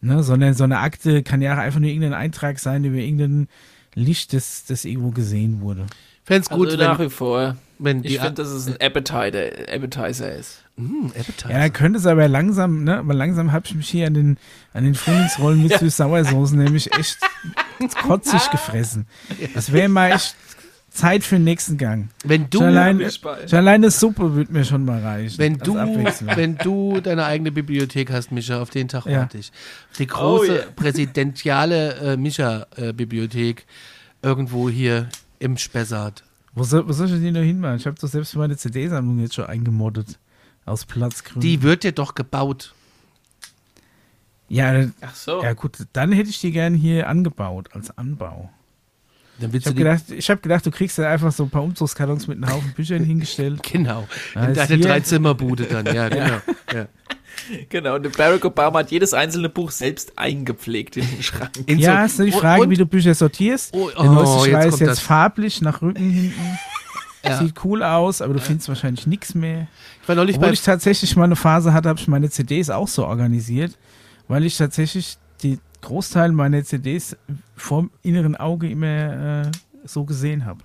[0.00, 0.22] Ne?
[0.22, 3.48] Sondern so eine Akte kann ja auch einfach nur irgendein Eintrag sein über irgendein
[3.94, 5.86] Licht, das, das irgendwo gesehen wurde.
[6.24, 7.56] Fände es gut, also nach wenn, wie vor.
[7.78, 10.62] wenn die Ich finde, dass es ein Appetizer, Appetizer ist.
[10.76, 11.50] Mm, Appetizer.
[11.50, 14.38] Ja, könnte es aber langsam, ne, aber langsam habe ich mich hier an den,
[14.72, 17.18] an den Frühlingsrollen mit Süß-Sauersoßen nämlich echt
[18.02, 19.06] kotzig gefressen.
[19.54, 20.34] Das wäre mal echt
[20.94, 22.08] Zeit für den nächsten Gang.
[22.24, 23.10] wenn du, Schon allein,
[23.50, 25.38] alleine Suppe würde mir schon mal reichen.
[25.38, 29.18] wenn du, wenn du deine eigene Bibliothek hast, Micha, auf den Tag Ja.
[29.20, 29.50] warte ich.
[29.98, 30.64] Die große Oh yeah.
[30.76, 33.66] präsidentiale äh, Micha-Bibliothek
[34.22, 35.08] irgendwo hier
[35.40, 36.22] im Spessart.
[36.54, 37.76] Wo soll, wo soll ich denn die noch hinmachen?
[37.76, 40.18] Ich habe doch selbst meine CD-Sammlung jetzt schon eingemoddet.
[40.64, 41.40] Aus Platzgründen.
[41.42, 42.72] Die wird dir doch gebaut.
[44.48, 45.42] ja, so.
[45.42, 48.50] ja, gut, dann hätte ich die gern hier angebaut, als Anbau.
[49.40, 52.26] Dann Ich habe gedacht, ich hab gedacht, du kriegst da einfach so ein paar Umzugskartons
[52.28, 53.62] mit einem Haufen Büchern hingestellt.
[53.64, 54.06] Genau.
[54.34, 56.36] In deine Dreizimmerbude dann, ja, genau.
[56.72, 56.86] Ja.
[57.68, 61.50] Genau, und der Barack Obama hat jedes einzelne Buch selbst eingepflegt in den Schrank.
[61.66, 63.74] In ja, so- ist nur die und- Frage, und- wie du Bücher sortierst.
[63.74, 65.00] Oh, Der oh, neueste jetzt Schrei ist kommt jetzt das.
[65.00, 66.58] farblich nach Rücken hinten.
[67.24, 67.38] Ja.
[67.38, 69.66] Sieht cool aus, aber du findest wahrscheinlich nichts mehr.
[70.02, 72.68] Ich war neulich Obwohl bei ich tatsächlich mal eine Phase hatte, habe ich meine CDs
[72.70, 73.76] auch so organisiert,
[74.28, 77.16] weil ich tatsächlich die Großteil meiner CDs
[77.56, 79.50] vorm inneren Auge immer äh,
[79.84, 80.60] so gesehen habe.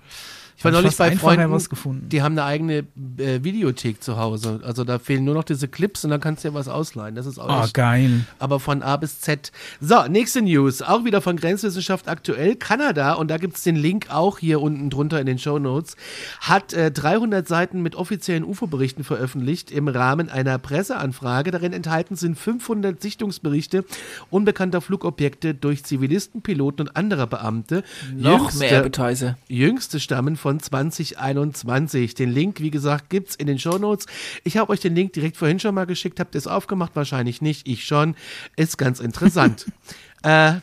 [0.60, 2.10] Ich war neulich bei Freunden, was gefunden.
[2.10, 2.84] die haben eine eigene
[3.16, 4.60] äh, Videothek zu Hause.
[4.62, 7.14] Also da fehlen nur noch diese Clips und dann kannst du dir was ausleihen.
[7.14, 8.26] Das ist auch Oh, geil.
[8.38, 9.52] aber von A bis Z.
[9.80, 12.56] So, nächste News, auch wieder von Grenzwissenschaft aktuell.
[12.56, 15.96] Kanada, und da gibt's den Link auch hier unten drunter in den Show Notes,
[16.40, 21.52] hat äh, 300 Seiten mit offiziellen UFO-Berichten veröffentlicht im Rahmen einer Presseanfrage.
[21.52, 23.86] Darin enthalten sind 500 Sichtungsberichte
[24.28, 27.82] unbekannter Flugobjekte durch Zivilisten, Piloten und andere Beamte.
[28.14, 29.38] Noch Jüngste- mehr Appetizer.
[29.48, 32.14] Jüngste stammen von 2021.
[32.14, 34.06] Den Link, wie gesagt, gibt's in den Shownotes.
[34.42, 36.18] Ich habe euch den Link direkt vorhin schon mal geschickt.
[36.18, 36.96] Habt ihr es aufgemacht?
[36.96, 37.68] Wahrscheinlich nicht.
[37.68, 38.16] Ich schon.
[38.56, 39.66] Ist ganz interessant.
[40.24, 40.54] äh,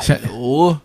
[0.00, 0.76] Ich, Oh,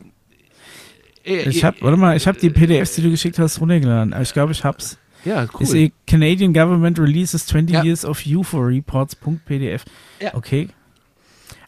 [1.26, 4.16] äh, ich habe, warte mal, ich habe die PDFs, die du geschickt hast, runtergeladen.
[4.22, 4.98] Ich glaube, ich hab's.
[5.26, 5.76] ja, Ist cool.
[5.76, 7.84] eh Canadian Government releases 20 Ja.
[7.84, 9.84] Years of UFO Reports.pdf.
[10.22, 10.34] Ja.
[10.34, 10.70] Okay.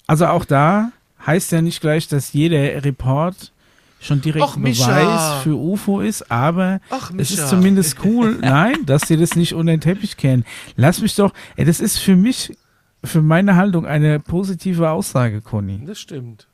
[0.07, 0.91] Also auch da
[1.27, 3.51] heißt ja nicht gleich, dass jeder Report
[3.99, 4.87] schon direkt Mischa.
[4.87, 9.53] Beweis für UFO ist, aber Ach, es ist zumindest cool, nein, dass sie das nicht
[9.53, 10.45] unter den Teppich kennen.
[10.75, 12.57] Lass mich doch, ey, das ist für mich,
[13.03, 15.81] für meine Haltung eine positive Aussage, Conny.
[15.85, 16.47] Das stimmt.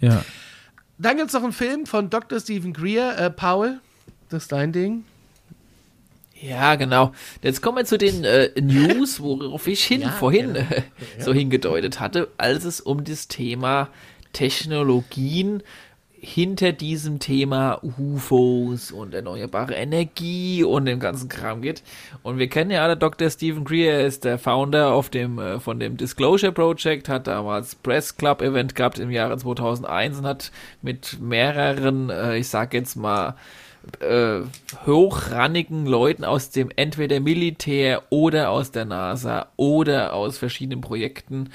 [0.00, 0.24] Ja.
[0.98, 2.40] Dann gibt's noch einen Film von Dr.
[2.40, 3.16] Stephen Greer.
[3.18, 3.80] Äh, Paul,
[4.28, 5.04] das ist dein Ding.
[6.40, 7.12] ja, genau.
[7.42, 10.66] Jetzt kommen wir zu den äh, News, worauf ich hin Ja, vorhin genau.
[10.70, 10.82] äh,
[11.20, 13.88] so hingedeutet hatte, als es um das Thema
[14.32, 15.62] Technologien
[16.20, 21.82] hinter diesem Thema UFOs und erneuerbare Energie und dem ganzen Kram geht.
[22.22, 23.30] Und wir kennen ja alle Dr.
[23.30, 27.74] Stephen Greer, er ist der Founder auf dem, äh, von dem Disclosure Project, hat damals
[27.76, 30.50] Press Club Event gehabt im Jahre 2001 und hat
[30.82, 33.36] mit mehreren, äh, ich sag jetzt mal,
[34.00, 34.40] äh,
[34.86, 41.50] hochrannigen Leuten aus dem entweder Militär oder aus der NASA oder aus verschiedenen Projekten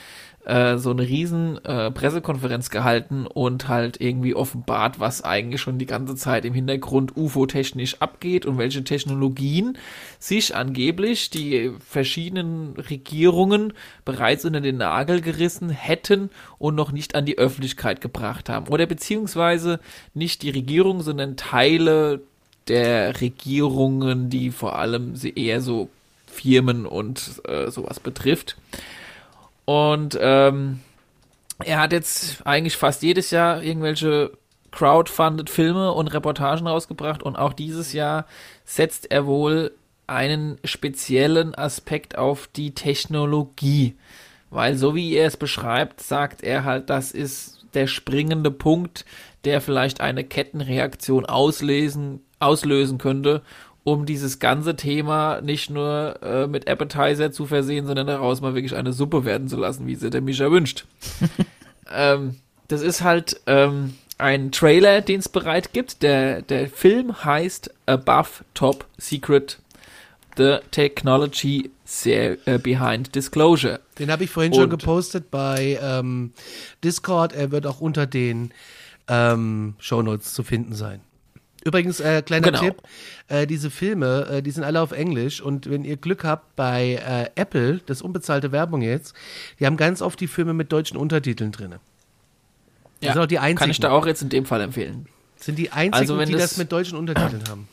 [0.45, 5.85] äh, so eine riesen äh, Pressekonferenz gehalten und halt irgendwie offenbart, was eigentlich schon die
[5.85, 9.77] ganze Zeit im Hintergrund UFO-technisch abgeht und welche Technologien
[10.19, 17.25] sich angeblich die verschiedenen Regierungen bereits unter den Nagel gerissen hätten und noch nicht an
[17.25, 18.67] die Öffentlichkeit gebracht haben.
[18.67, 19.79] Oder beziehungsweise
[20.13, 22.21] nicht die Regierung, sondern Teile
[22.67, 25.89] der Regierungen, die vor allem eher so
[26.27, 28.57] Firmen und äh, sowas betrifft.
[29.65, 30.79] Und ähm,
[31.63, 34.31] er hat jetzt eigentlich fast jedes Jahr irgendwelche
[34.71, 38.25] crowdfunded Filme und Reportagen rausgebracht und auch dieses Jahr
[38.65, 39.71] setzt er wohl
[40.07, 43.95] einen speziellen Aspekt auf die Technologie.
[44.49, 49.05] Weil so wie er es beschreibt, sagt er halt, das ist der springende Punkt,
[49.45, 53.41] der vielleicht eine Kettenreaktion auslesen, auslösen könnte
[53.83, 58.75] um dieses ganze Thema nicht nur äh, mit Appetizer zu versehen, sondern daraus mal wirklich
[58.75, 60.85] eine Suppe werden zu lassen, wie sie der Mischa wünscht.
[61.93, 62.35] ähm,
[62.69, 66.01] das ist halt ähm, ein Trailer, den es bereit gibt.
[66.01, 69.59] Der, der Film heißt Above Top Secret
[70.37, 73.81] The Technology sehr, äh, Behind Disclosure.
[73.99, 76.31] Den habe ich vorhin Und schon gepostet bei ähm,
[76.83, 77.33] Discord.
[77.33, 78.51] Er wird auch unter den
[79.07, 81.01] ähm, Shownotes zu finden sein.
[81.65, 82.59] Übrigens, äh, kleiner genau.
[82.59, 82.81] Tipp,
[83.29, 86.95] äh, diese Filme, äh, die sind alle auf Englisch und wenn ihr Glück habt bei
[87.35, 89.15] äh, Apple, das unbezahlte Werbung jetzt,
[89.59, 91.71] die haben ganz oft die Filme mit deutschen Untertiteln drin.
[91.71, 91.79] Das
[93.07, 93.59] ja, sind auch die einzigen.
[93.59, 95.07] Kann ich da auch jetzt in dem Fall empfehlen.
[95.37, 97.67] Sind die einzigen, also die das, das mit deutschen Untertiteln haben.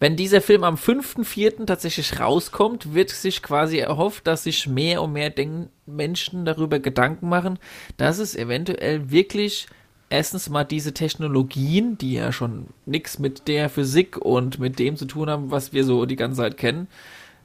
[0.00, 1.66] Wenn dieser Film am 5.4.
[1.66, 7.28] tatsächlich rauskommt, wird sich quasi erhofft, dass sich mehr und mehr Den Menschen darüber Gedanken
[7.28, 7.58] machen,
[7.96, 9.66] dass es eventuell wirklich
[10.10, 15.04] erstens mal diese Technologien, die ja schon nichts mit der Physik und mit dem zu
[15.04, 16.88] tun haben, was wir so die ganze Zeit kennen,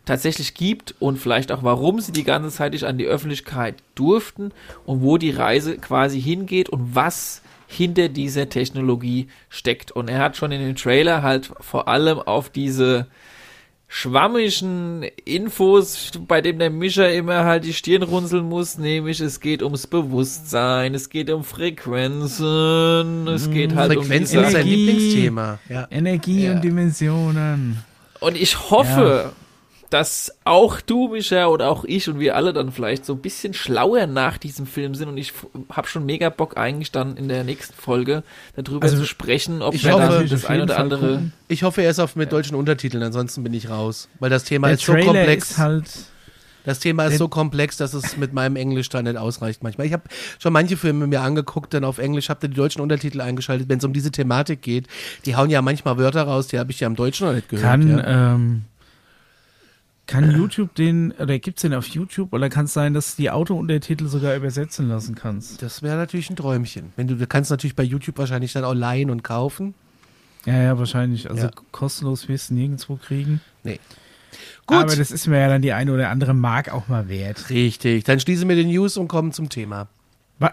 [0.06, 4.52] tatsächlich gibt und vielleicht auch warum sie die ganze Zeit nicht an die Öffentlichkeit durften
[4.86, 9.92] und wo die Reise quasi hingeht und was hinter dieser Technologie steckt.
[9.92, 13.08] Und er hat schon in dem Trailer halt vor allem auf diese
[13.96, 19.62] schwammigen Infos, bei dem der Mischer immer halt die Stirn runzeln muss, nämlich es geht
[19.62, 25.60] ums Bewusstsein, es geht um Frequenzen, es geht halt Frequenzen um Frequenzen ist sein Lieblingsthema.
[25.70, 25.88] Ja.
[25.92, 26.54] Energie ja.
[26.54, 27.84] und Dimensionen.
[28.20, 29.43] Und ich hoffe, ja
[29.94, 33.54] dass auch du, Micha, oder auch ich und wir alle dann vielleicht so ein bisschen
[33.54, 35.08] schlauer nach diesem Film sind.
[35.08, 35.34] Und ich
[35.72, 38.24] habe schon mega Bock eigentlich dann in der nächsten Folge
[38.56, 41.12] darüber also, zu sprechen, ob wir dann das ein oder andere.
[41.12, 41.34] Gucken.
[41.48, 44.10] Ich hoffe, er ist auf mit deutschen Untertiteln, ansonsten bin ich raus.
[44.20, 45.52] Weil das Thema der ist Trailer so komplex.
[45.52, 45.90] Ist halt
[46.64, 49.86] das Thema ist so komplex, dass es mit meinem Englisch da nicht ausreicht manchmal.
[49.86, 50.04] Ich habe
[50.40, 53.84] schon manche Filme mir angeguckt, dann auf Englisch, habe die deutschen Untertitel eingeschaltet, wenn es
[53.84, 54.88] um diese Thematik geht.
[55.26, 57.82] Die hauen ja manchmal Wörter raus, die habe ich ja im Deutschen noch nicht gehört.
[57.82, 58.34] Kann, ja.
[58.36, 58.62] ähm,
[60.14, 62.34] kann YouTube den, oder gibt es den auf YouTube?
[62.34, 65.62] Oder kann es sein, dass du die Autountertitel sogar übersetzen lassen kannst?
[65.62, 66.94] Das wäre natürlich ein Träumchen.
[66.96, 69.74] Wenn du, du kannst natürlich bei YouTube wahrscheinlich dann auch leihen und kaufen.
[70.46, 71.30] Ja, ja, wahrscheinlich.
[71.30, 71.52] Also ja.
[71.72, 73.42] kostenlos wirst du nirgendwo kriegen.
[73.64, 73.80] Nee.
[74.66, 74.78] Gut.
[74.78, 77.50] Aber das ist mir ja dann die eine oder andere Mark auch mal wert.
[77.50, 78.04] Richtig.
[78.04, 79.88] Dann schließen wir den News und kommen zum Thema.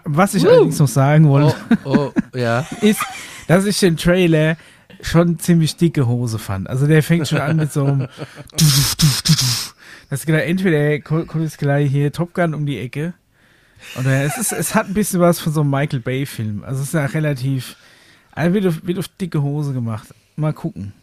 [0.05, 0.49] Was ich uh.
[0.49, 2.65] allerdings noch sagen wollte, oh, oh, ja.
[2.81, 3.01] ist,
[3.47, 4.57] dass ich den Trailer
[5.01, 6.69] schon ziemlich dicke Hose fand.
[6.69, 8.07] Also der fängt schon an mit so einem
[10.09, 13.13] Das ist genau, entweder kommt jetzt gleich hier Top Gun um die Ecke
[13.97, 16.63] oder es ist, es hat ein bisschen was von so einem Michael Bay Film.
[16.65, 17.77] Also es ist ja relativ,
[18.31, 20.09] also wird auf, wird auf dicke Hose gemacht.
[20.35, 20.93] Mal gucken.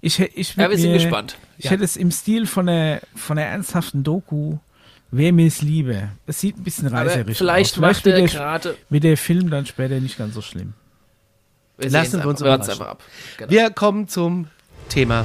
[0.00, 1.38] Ich, ich ja, wir sind mir, gespannt.
[1.56, 1.72] Ich ja.
[1.72, 4.58] hätte es im Stil von der, von der ernsthaften Doku
[5.10, 6.10] Wer mir es liebe.
[6.26, 7.38] Es sieht ein bisschen reißerisch aus.
[7.38, 10.74] Vielleicht macht er gerade mit der Film dann später nicht ganz so schlimm.
[11.78, 13.02] Wir Lassen wir uns einfach, einfach ab.
[13.36, 13.50] Genau.
[13.50, 14.48] Wir kommen zum
[14.88, 15.24] Thema.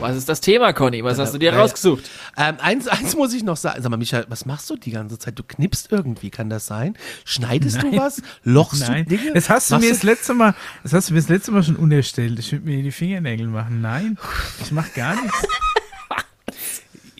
[0.00, 1.04] Was ist das Thema, Conny?
[1.04, 2.08] Was hast du dir rausgesucht?
[2.38, 3.82] Ähm, eins, eins muss ich noch sagen.
[3.82, 5.38] Sag mal, Michael, was machst du die ganze Zeit?
[5.38, 6.96] Du knippst irgendwie, kann das sein?
[7.26, 7.92] Schneidest Nein.
[7.92, 8.22] du was?
[8.42, 9.04] Lochst Nein.
[9.04, 9.34] du Dinge?
[9.34, 11.76] Das hast du mir das letzte Mal, das hast du mir das letzte Mal schon
[11.76, 12.38] unerstellt.
[12.38, 13.82] Ich würde mir die Fingernägel machen.
[13.82, 14.16] Nein,
[14.62, 15.46] ich mach gar nichts.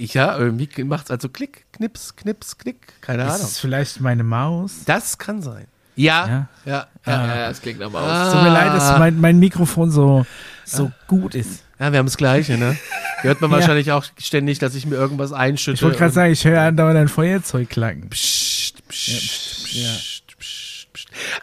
[0.01, 3.47] Ich ja, irgendwie macht es also Klick, Knips, Knips, Klick, keine Ahnung.
[3.47, 4.85] Ist vielleicht meine Maus?
[4.87, 5.67] Das kann sein.
[5.95, 6.73] Ja, ja, ja.
[6.73, 7.27] ja, ah.
[7.27, 8.09] ja das klingt nach Maus.
[8.09, 8.33] Ah.
[8.33, 10.25] Tut mir leid, dass mein, mein Mikrofon so,
[10.65, 10.93] so ah.
[11.07, 11.65] gut ist.
[11.79, 12.79] Ja, wir haben das Gleiche, ne?
[13.21, 13.59] Hört man ja.
[13.59, 15.75] wahrscheinlich auch ständig, dass ich mir irgendwas einschütte.
[15.75, 18.09] Ich wollte gerade sagen, ich höre andauernd ein Feuerzeug klacken.
[18.09, 20.10] Psst, psst, psst, psst.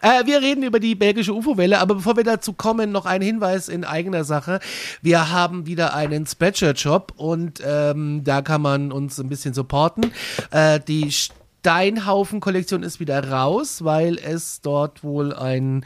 [0.01, 3.69] Äh, wir reden über die belgische UFO-Welle, aber bevor wir dazu kommen, noch ein Hinweis
[3.69, 4.59] in eigener Sache.
[5.01, 10.11] Wir haben wieder einen Spreadshirt-Shop und ähm, da kann man uns ein bisschen supporten.
[10.51, 15.85] Äh, die Steinhaufen-Kollektion ist wieder raus, weil es dort wohl ein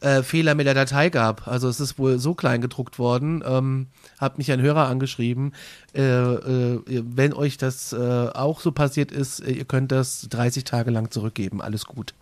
[0.00, 1.46] äh, Fehler mit der Datei gab.
[1.46, 3.44] Also es ist wohl so klein gedruckt worden.
[3.46, 5.52] Ähm, hat mich ein Hörer angeschrieben.
[5.94, 10.90] Äh, äh, wenn euch das äh, auch so passiert ist, ihr könnt das 30 Tage
[10.90, 11.60] lang zurückgeben.
[11.60, 12.14] Alles gut.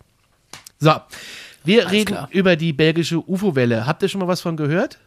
[0.79, 0.93] So,
[1.65, 2.29] wir Alles reden klar.
[2.31, 3.85] über die belgische UFO-Welle.
[3.85, 4.97] Habt ihr schon mal was von gehört?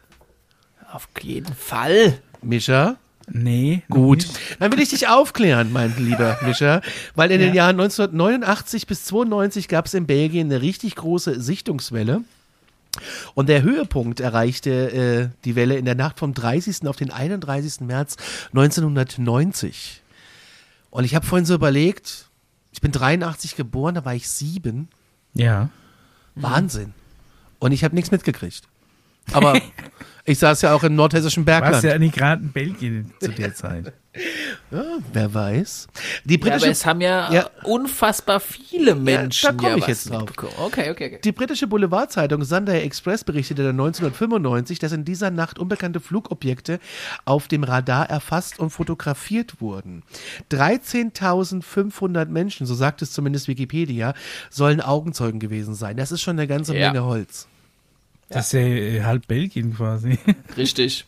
[0.91, 2.19] Auf jeden Fall.
[2.43, 2.97] Mischa?
[3.27, 3.81] Nee.
[3.89, 4.27] Gut.
[4.59, 6.81] Dann will ich dich aufklären, mein lieber Mischa.
[7.15, 7.47] Weil in ja.
[7.47, 12.21] den Jahren 1989 bis 92 gab es in Belgien eine richtig große Sichtungswelle.
[13.33, 16.87] Und der Höhepunkt erreichte äh, die Welle in der Nacht vom 30.
[16.87, 17.81] auf den 31.
[17.81, 18.17] März
[18.49, 20.03] 1990.
[20.91, 22.27] Und ich habe vorhin so überlegt,
[22.71, 24.89] ich bin 83 geboren, da war ich sieben.
[25.33, 25.69] Ja.
[26.35, 26.93] Wahnsinn.
[27.59, 28.63] Und ich habe nichts mitgekriegt.
[29.31, 29.59] Aber
[30.25, 31.73] ich saß ja auch im nordhessischen Bergland.
[31.73, 33.93] Warst ja nicht gerade in Belgien zu der Zeit.
[34.69, 35.87] Ja, wer weiß.
[36.23, 39.45] Die britische, ja, aber es haben ja, ja, unfassbar viele Menschen.
[39.45, 40.29] Ja, da komme ich jetzt drauf.
[40.37, 41.19] Okay, okay, okay.
[41.23, 46.79] Die britische Boulevardzeitung Sunday Express berichtete 1995, dass in dieser Nacht unbekannte Flugobjekte
[47.25, 50.03] auf dem Radar erfasst und fotografiert wurden.
[50.51, 54.13] 13.500 Menschen, so sagt es zumindest Wikipedia,
[54.51, 55.97] sollen Augenzeugen gewesen sein.
[55.97, 57.47] Das ist schon eine ganze Menge Holz.
[58.29, 60.17] Das ist ja äh, halb Belgien quasi.
[60.57, 61.05] Richtig.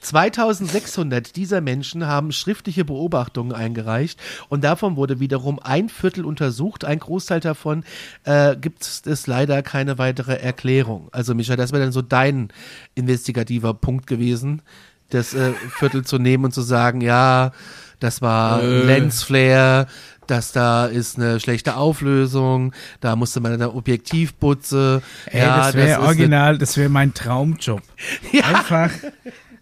[0.00, 6.84] 2600 dieser Menschen haben schriftliche Beobachtungen eingereicht und davon wurde wiederum ein Viertel untersucht.
[6.84, 7.84] Ein Großteil davon
[8.24, 11.08] äh, gibt es leider keine weitere Erklärung.
[11.12, 12.48] Also Micha, das wäre dann so dein
[12.94, 14.62] investigativer Punkt gewesen,
[15.10, 17.52] das äh, Viertel zu nehmen und zu sagen, ja,
[18.00, 18.84] das war äh.
[18.84, 19.86] Lensflare,
[20.26, 25.02] dass da ist eine schlechte Auflösung, da musste man eine Objektivputze.
[25.26, 27.82] Ey, ja, das wäre original, das wäre mein Traumjob.
[28.32, 28.44] Ja.
[28.44, 28.90] Einfach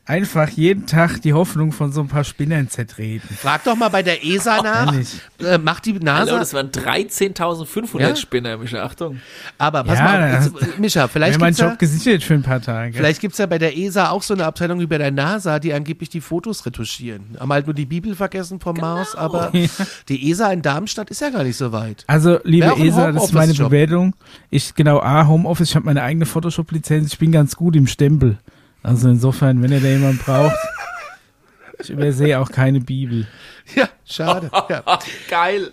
[0.07, 3.37] einfach jeden Tag die Hoffnung von so ein paar Spinnern zertreten.
[3.37, 4.95] Frag doch mal bei der ESA nach.
[5.41, 6.31] Äh, macht die NASA.
[6.31, 8.17] Hallo, das waren 13.500 ja?
[8.17, 8.85] Spinner, Mischa.
[8.85, 9.21] Achtung.
[9.59, 12.97] Aber pass ja, mal, jetzt, Mischa, vielleicht mein Job ja, gesichert für ein paar Tage.
[12.97, 15.59] Vielleicht gibt es ja bei der ESA auch so eine Abteilung wie bei der NASA,
[15.59, 17.37] die angeblich die Fotos retuschieren.
[17.41, 18.95] Haben halt nur die Bibel vergessen vom genau.
[18.95, 19.51] Mars, aber
[20.09, 22.05] die ESA in Darmstadt ist ja gar nicht so weit.
[22.07, 24.15] Also, liebe ESA, das ist meine Bewertung.
[24.51, 28.39] Ich, genau, A, Homeoffice, ich habe meine eigene Photoshop-Lizenz, ich bin ganz gut im Stempel.
[28.83, 30.57] Also insofern, wenn ihr da jemanden braucht,
[31.79, 33.27] ich übersehe auch keine Bibel.
[33.75, 34.51] Ja, schade.
[34.69, 34.83] Ja.
[35.29, 35.73] Geil.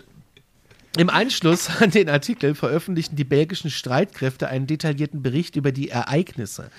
[0.96, 6.70] Im Anschluss an den Artikel veröffentlichten die belgischen Streitkräfte einen detaillierten Bericht über die Ereignisse.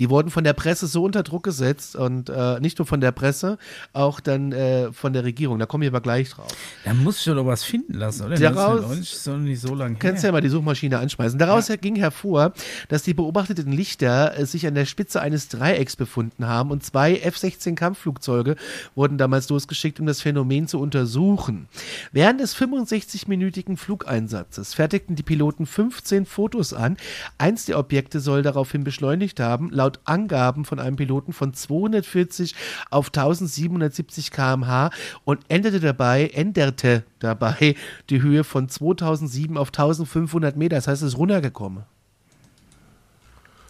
[0.00, 3.12] Die wurden von der Presse so unter Druck gesetzt und äh, nicht nur von der
[3.12, 3.58] Presse,
[3.92, 5.60] auch dann äh, von der Regierung.
[5.60, 6.48] Da kommen wir aber gleich drauf.
[6.84, 8.36] Da muss schon doch was finden lassen, oder?
[8.36, 11.38] Daraus, das ist ja nicht so lange Kannst ja mal die Suchmaschine anschmeißen.
[11.38, 11.76] Daraus ja.
[11.76, 12.52] ging hervor,
[12.88, 17.18] dass die beobachteten Lichter äh, sich an der Spitze eines Dreiecks befunden haben und zwei
[17.18, 18.56] F-16 Kampfflugzeuge
[18.96, 21.68] wurden damals losgeschickt, um das Phänomen zu untersuchen.
[22.10, 26.96] Während des 65-minütigen mehrtägigen Flugeinsatzes fertigten die Piloten 15 Fotos an.
[27.36, 32.54] Eins der Objekte soll daraufhin beschleunigt haben, laut Angaben von einem Piloten von 240
[32.90, 34.90] auf 1770 km/h
[35.24, 37.76] und endete dabei, änderte dabei
[38.08, 40.76] die Höhe von 2007 auf 1500 Meter.
[40.76, 41.84] Das heißt, es ist runtergekommen.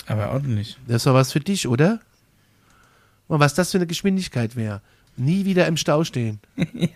[0.06, 0.78] Aber ordentlich.
[0.86, 2.00] Das doch was für dich, oder?
[3.28, 4.82] Und was das für eine Geschwindigkeit wäre.
[5.16, 6.40] Nie wieder im Stau stehen.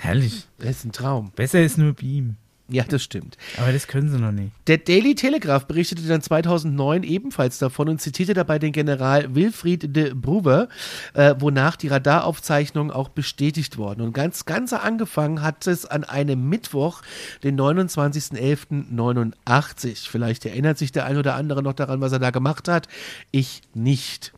[0.00, 0.48] Herrlich.
[0.58, 1.30] Das ist ein Traum.
[1.36, 2.36] Besser ist nur Beam.
[2.72, 3.36] Ja, das stimmt.
[3.58, 4.52] Aber das können sie noch nicht.
[4.68, 10.14] Der Daily Telegraph berichtete dann 2009 ebenfalls davon und zitierte dabei den General Wilfried de
[10.14, 10.68] Bruver,
[11.14, 14.02] äh, wonach die Radaraufzeichnungen auch bestätigt wurden.
[14.02, 17.02] Und ganz, ganz angefangen hat es an einem Mittwoch,
[17.42, 20.08] den 29.11.89.
[20.08, 22.86] Vielleicht erinnert sich der ein oder andere noch daran, was er da gemacht hat.
[23.32, 24.32] Ich nicht.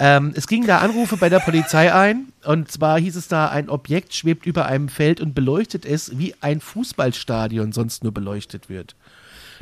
[0.00, 3.68] Ähm, es gingen da Anrufe bei der Polizei ein und zwar hieß es da, ein
[3.68, 8.94] Objekt schwebt über einem Feld und beleuchtet es, wie ein Fußballstadion sonst nur beleuchtet wird.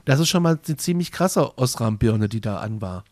[0.04, 3.04] Das ist schon mal eine ziemlich krasse Osram-Birne, die da an war.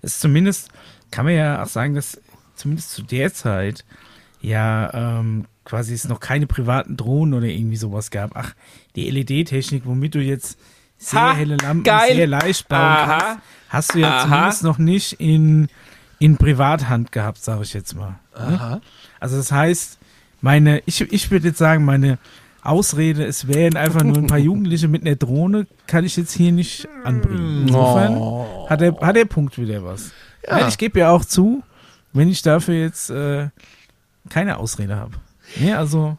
[0.00, 0.70] Es ist zumindest,
[1.10, 2.18] kann man ja auch sagen, dass
[2.54, 3.84] zumindest zu der Zeit
[4.40, 8.30] ja ähm, quasi es noch keine privaten Drohnen oder irgendwie sowas gab.
[8.34, 8.54] Ach,
[8.94, 10.58] die LED-Technik, womit du jetzt
[10.98, 12.16] sehr ha, helle Lampen geil.
[12.16, 13.18] sehr leicht bauen Aha.
[13.18, 14.22] kannst, hast du ja Aha.
[14.22, 15.68] zumindest noch nicht in
[16.18, 18.18] in Privathand gehabt, sage ich jetzt mal.
[18.38, 18.60] Ne?
[18.60, 18.80] Aha.
[19.20, 19.98] Also das heißt,
[20.40, 22.18] meine, ich, ich würde jetzt sagen, meine
[22.62, 26.52] Ausrede, es wären einfach nur ein paar Jugendliche mit einer Drohne, kann ich jetzt hier
[26.52, 27.68] nicht anbringen.
[27.68, 28.66] Insofern oh.
[28.68, 30.10] hat, der, hat der Punkt wieder was.
[30.46, 30.68] Ja.
[30.68, 31.62] Ich gebe ja auch zu,
[32.12, 33.48] wenn ich dafür jetzt äh,
[34.28, 35.12] keine Ausrede habe.
[35.60, 36.18] Ja, also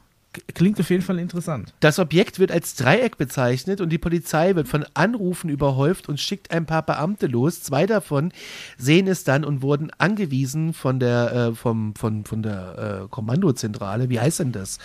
[0.53, 1.73] klingt auf jeden Fall interessant.
[1.79, 6.51] Das Objekt wird als Dreieck bezeichnet und die Polizei wird von Anrufen überhäuft und schickt
[6.51, 7.63] ein paar Beamte los.
[7.63, 8.31] Zwei davon
[8.77, 14.09] sehen es dann und wurden angewiesen von der, äh, vom, von, von der äh, Kommandozentrale,
[14.09, 14.79] wie heißt denn das?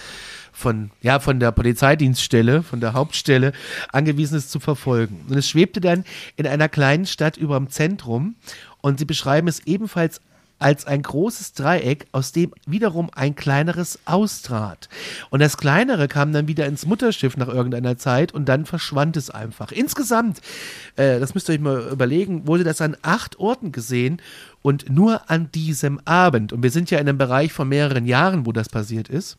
[0.53, 3.53] Von, ja, von der Polizeidienststelle, von der Hauptstelle,
[3.91, 5.25] angewiesen es zu verfolgen.
[5.29, 6.05] Und es schwebte dann
[6.37, 8.35] in einer kleinen Stadt über dem Zentrum
[8.81, 10.21] und sie beschreiben es ebenfalls
[10.63, 14.89] als ein großes Dreieck, aus dem wiederum ein kleineres austrat.
[15.31, 19.29] Und das kleinere kam dann wieder ins Mutterschiff nach irgendeiner Zeit und dann verschwand es
[19.29, 19.73] einfach.
[19.73, 20.41] Insgesamt,
[20.97, 24.23] äh, das müsst ihr euch mal überlegen, wurde das an acht Orten gesehen
[24.63, 26.53] und nur an diesem Abend.
[26.53, 29.37] Und wir sind ja in einem Bereich von mehreren Jahren, wo das passiert ist.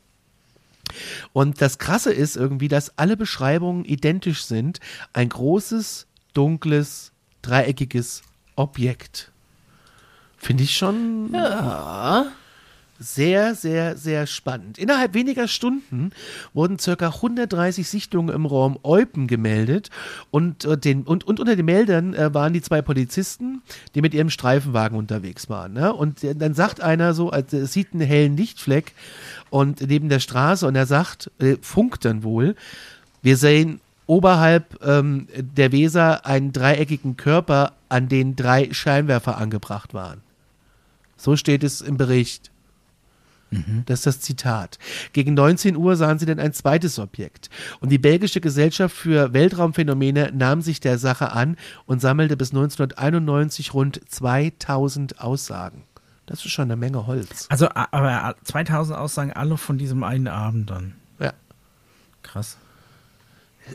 [1.31, 4.79] Und das Krasse ist irgendwie, dass alle Beschreibungen identisch sind.
[5.13, 7.11] Ein großes, dunkles,
[7.41, 8.21] dreieckiges
[8.55, 9.32] Objekt.
[10.43, 12.25] Finde ich schon ja.
[12.99, 14.77] sehr, sehr, sehr spannend.
[14.77, 16.11] Innerhalb weniger Stunden
[16.53, 19.89] wurden circa 130 Sichtungen im Raum Eupen gemeldet
[20.31, 23.61] und, äh, den, und, und unter den Meldern äh, waren die zwei Polizisten,
[23.95, 25.71] die mit ihrem Streifenwagen unterwegs waren.
[25.71, 25.93] Ne?
[25.93, 28.91] Und äh, dann sagt einer so, also, es sieht einen hellen Lichtfleck
[29.49, 32.55] und neben der Straße und er sagt, äh, funkt dann wohl,
[33.21, 40.21] wir sehen oberhalb ähm, der Weser einen dreieckigen Körper, an den drei Scheinwerfer angebracht waren.
[41.23, 42.51] So steht es im Bericht.
[43.49, 43.83] Mhm.
[43.85, 44.77] Das ist das Zitat.
[45.13, 47.49] Gegen 19 Uhr sahen sie dann ein zweites Objekt.
[47.79, 51.55] Und die belgische Gesellschaft für Weltraumphänomene nahm sich der Sache an
[51.85, 55.83] und sammelte bis 1991 rund 2000 Aussagen.
[56.25, 57.47] Das ist schon eine Menge Holz.
[57.49, 60.95] Also, aber 2000 Aussagen alle von diesem einen Abend dann.
[61.19, 61.31] Ja.
[62.21, 62.57] Krass.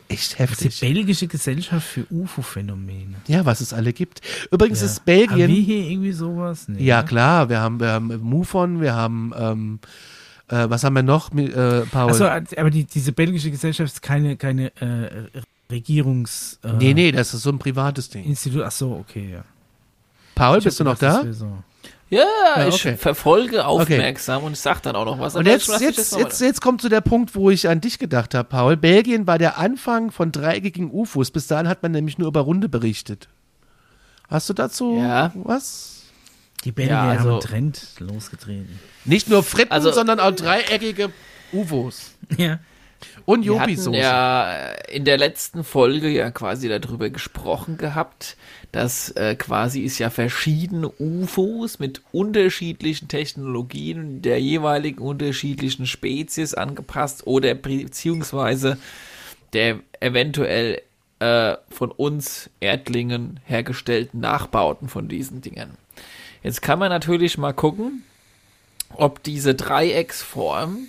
[0.07, 0.57] Echt heftig.
[0.57, 3.15] Das ist die belgische Gesellschaft für UFO-Phänomene.
[3.27, 4.21] Ja, was es alle gibt.
[4.51, 4.85] Übrigens ja.
[4.85, 5.43] ist Belgien.
[5.43, 6.67] Haben wir hier irgendwie sowas?
[6.67, 7.49] Nee, ja, klar.
[7.49, 9.33] Wir haben, wir haben MUFON, wir haben.
[9.37, 9.79] Ähm,
[10.47, 12.09] äh, was haben wir noch, äh, Paul?
[12.09, 15.29] Achso, aber die, diese belgische Gesellschaft ist keine, keine äh,
[15.71, 16.59] Regierungs.
[16.63, 18.25] Äh, nee, nee, das ist so ein privates Ding.
[18.25, 19.43] Institut, achso, okay, ja.
[20.33, 21.23] Paul, ich bist du noch da?
[21.31, 21.63] So.
[22.09, 22.25] Ja,
[22.57, 22.93] ja okay.
[22.93, 24.45] ich verfolge aufmerksam okay.
[24.47, 25.35] und ich sag dann auch noch was.
[25.35, 28.33] Und jetzt, jetzt, jetzt, jetzt, jetzt kommt zu der Punkt, wo ich an dich gedacht
[28.33, 28.77] habe, Paul.
[28.77, 31.31] Belgien war der Anfang von dreieckigen UFOs.
[31.31, 33.27] Bis dahin hat man nämlich nur über Runde berichtet.
[34.27, 35.31] Hast du dazu ja.
[35.35, 36.03] was?
[36.63, 38.79] Die Belgier ja, also, haben einen Trend losgetreten.
[39.05, 41.11] Nicht nur Fritten, also, sondern auch dreieckige
[41.53, 42.15] UFOs.
[42.37, 42.59] Ja.
[43.25, 43.93] Und Jopi-Soße.
[43.93, 48.35] Wir ja in der letzten Folge ja quasi darüber gesprochen gehabt,
[48.71, 57.25] dass äh, quasi es ja verschiedene UFOs mit unterschiedlichen Technologien der jeweiligen unterschiedlichen Spezies angepasst
[57.25, 58.77] oder beziehungsweise
[59.53, 60.81] der eventuell
[61.19, 65.71] äh, von uns Erdlingen hergestellten Nachbauten von diesen Dingen.
[66.43, 68.03] Jetzt kann man natürlich mal gucken,
[68.93, 70.87] ob diese Dreiecksform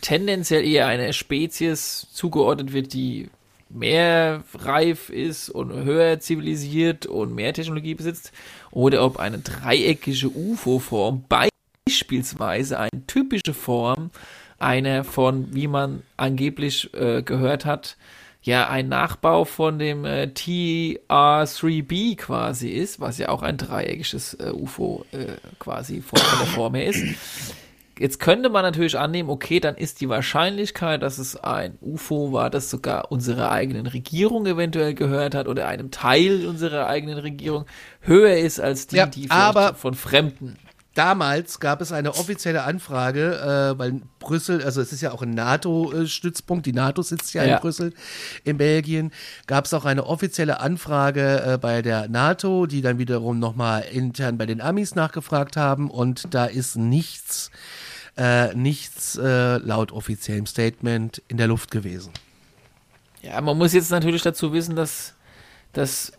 [0.00, 3.30] tendenziell eher einer Spezies zugeordnet wird, die
[3.74, 8.32] mehr reif ist und höher zivilisiert und mehr Technologie besitzt,
[8.70, 14.10] oder ob eine dreieckige UFO-Form beispielsweise eine typische Form
[14.58, 17.96] einer von, wie man angeblich äh, gehört hat,
[18.44, 24.50] ja ein Nachbau von dem äh, TR3B quasi ist, was ja auch ein dreieckiges äh,
[24.52, 27.02] UFO äh, quasi von, der Form her ist.
[27.98, 32.50] Jetzt könnte man natürlich annehmen, okay, dann ist die Wahrscheinlichkeit, dass es ein UFO war,
[32.50, 37.66] das sogar unserer eigenen Regierung eventuell gehört hat oder einem Teil unserer eigenen Regierung
[38.00, 40.56] höher ist als die, ja, die aber von Fremden.
[40.94, 45.30] Damals gab es eine offizielle Anfrage, äh, weil Brüssel, also es ist ja auch ein
[45.30, 47.92] NATO-Stützpunkt, die NATO sitzt ja, ja, in Brüssel,
[48.44, 49.12] in Belgien,
[49.48, 54.38] gab es auch eine offizielle Anfrage äh, bei der NATO, die dann wiederum nochmal intern
[54.38, 57.83] bei den Amis nachgefragt haben und da ist nichts äh,
[58.54, 62.12] nichts äh, laut offiziellem Statement in der Luft gewesen.
[63.22, 65.14] Ja, man muss jetzt natürlich dazu wissen, dass,
[65.72, 66.12] dass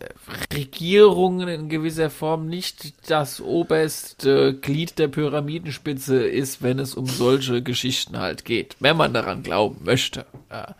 [0.52, 7.62] Regierungen in gewisser Form nicht das oberste Glied der Pyramidenspitze ist, wenn es um solche
[7.62, 10.26] Geschichten halt geht, wenn man daran glauben möchte.
[10.50, 10.74] Ja.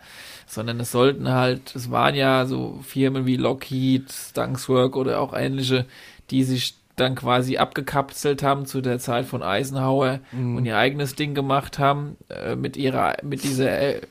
[0.45, 5.85] Sondern es sollten halt, es waren ja so Firmen wie Lockheed, Stunkswork oder auch ähnliche,
[6.29, 10.57] die sich dann quasi abgekapselt haben zu der Zeit von Eisenhower mhm.
[10.57, 14.01] und ihr eigenes Ding gemacht haben äh, mit ihrer, mit dieser äh,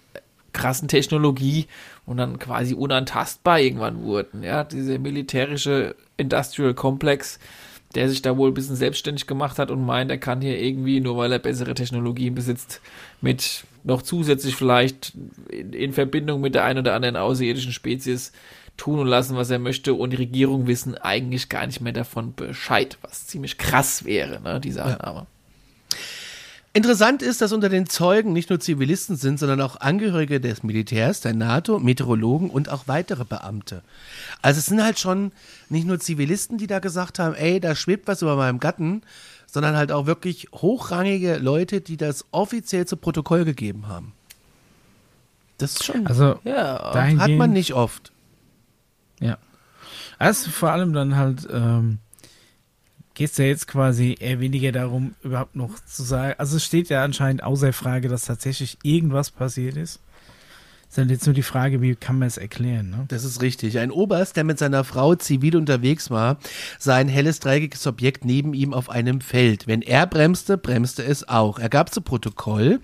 [0.52, 1.66] krassen Technologie
[2.06, 4.42] und dann quasi unantastbar irgendwann wurden.
[4.42, 7.40] Ja, dieser militärische Industrial Complex,
[7.96, 11.00] der sich da wohl ein bisschen selbstständig gemacht hat und meint, er kann hier irgendwie,
[11.00, 12.80] nur weil er bessere Technologien besitzt,
[13.20, 15.12] mit noch zusätzlich vielleicht
[15.50, 18.32] in, in Verbindung mit der ein oder anderen außerirdischen Spezies
[18.76, 22.34] tun und lassen, was er möchte und die Regierung wissen eigentlich gar nicht mehr davon
[22.34, 25.20] Bescheid, was ziemlich krass wäre, ne, diese Annahme.
[25.20, 25.26] Ja.
[26.76, 31.22] Interessant ist, dass unter den Zeugen nicht nur Zivilisten sind, sondern auch Angehörige des Militärs,
[31.22, 33.80] der NATO, Meteorologen und auch weitere Beamte.
[34.42, 35.32] Also es sind halt schon
[35.70, 39.00] nicht nur Zivilisten, die da gesagt haben, ey, da schwebt was über meinem Gatten,
[39.46, 44.12] sondern halt auch wirklich hochrangige Leute, die das offiziell zu Protokoll gegeben haben.
[45.56, 48.12] Das ist schon, Also, Ja, hat man nicht oft.
[49.20, 49.38] Ja.
[50.18, 51.98] Also vor allem dann halt, ähm,
[53.14, 56.34] geht es ja jetzt quasi eher weniger darum, überhaupt noch zu sagen.
[56.38, 60.00] Also es steht ja anscheinend außer Frage, dass tatsächlich irgendwas passiert ist.
[60.96, 63.04] Ist dann jetzt nur die Frage, wie kann man es erklären, ne?
[63.08, 63.78] Das ist richtig.
[63.78, 66.38] Ein Oberst, der mit seiner Frau zivil unterwegs war,
[66.78, 69.66] sah ein helles dreieckiges Objekt neben ihm auf einem Feld.
[69.66, 71.58] Wenn er bremste, bremste es auch.
[71.58, 72.80] Er gab zu Protokoll,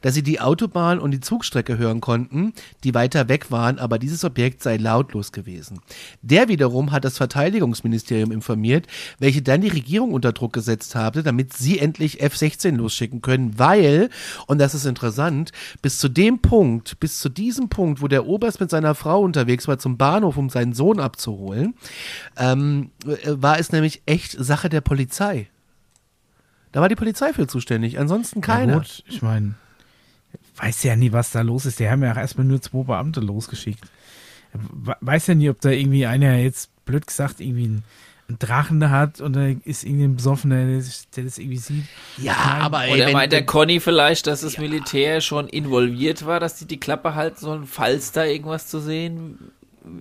[0.00, 2.52] dass sie die Autobahn und die Zugstrecke hören konnten,
[2.84, 5.80] die weiter weg waren, aber dieses Objekt sei lautlos gewesen.
[6.22, 8.86] Der wiederum hat das Verteidigungsministerium informiert,
[9.18, 14.08] welche dann die Regierung unter Druck gesetzt habe, damit sie endlich F-16 losschicken können, weil,
[14.46, 15.50] und das ist interessant,
[15.82, 19.66] bis zu dem Punkt, bis zu diesem Punkt, wo der Oberst mit seiner Frau unterwegs
[19.68, 21.74] war zum Bahnhof, um seinen Sohn abzuholen,
[22.36, 25.48] ähm, äh, war es nämlich echt Sache der Polizei.
[26.72, 28.72] Da war die Polizei für zuständig, ansonsten keiner.
[28.74, 29.54] Ja gut, ich meine,
[30.56, 31.80] weiß ja nie, was da los ist.
[31.80, 33.84] Die haben ja auch erstmal nur zwei Beamte losgeschickt.
[34.52, 37.84] We- Weiß ja nie, ob da irgendwie einer jetzt, blöd gesagt, irgendwie ein,
[38.28, 40.82] ein Drachen da hat und da ist irgendwie ein Besoffener, der,
[41.16, 41.84] der das irgendwie sieht.
[42.16, 46.26] ja, Nein, aber ey, Oder wenn, meint der Conny vielleicht, dass das Militär schon involviert
[46.26, 49.52] war, dass die die Klappe halten sollen, falls da irgendwas zu sehen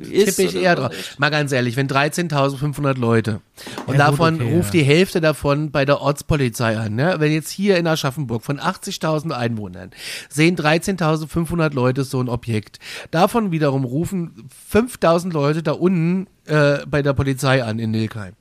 [0.01, 0.35] ist?
[0.35, 0.91] tippe ich eher drauf.
[1.17, 3.41] Mal ganz ehrlich, wenn 13.500 Leute
[3.85, 4.81] und Ja, gut, davon okay, ruft ja.
[4.81, 7.15] die Hälfte davon bei der Ortspolizei an, ne?
[7.19, 9.91] wenn jetzt hier in Aschaffenburg von 80.000 Einwohnern
[10.29, 12.79] sehen 13.500 Leute so ein Objekt,
[13.11, 18.33] davon wiederum rufen 5.000 Leute da unten äh, bei der Polizei an in Nilkheim.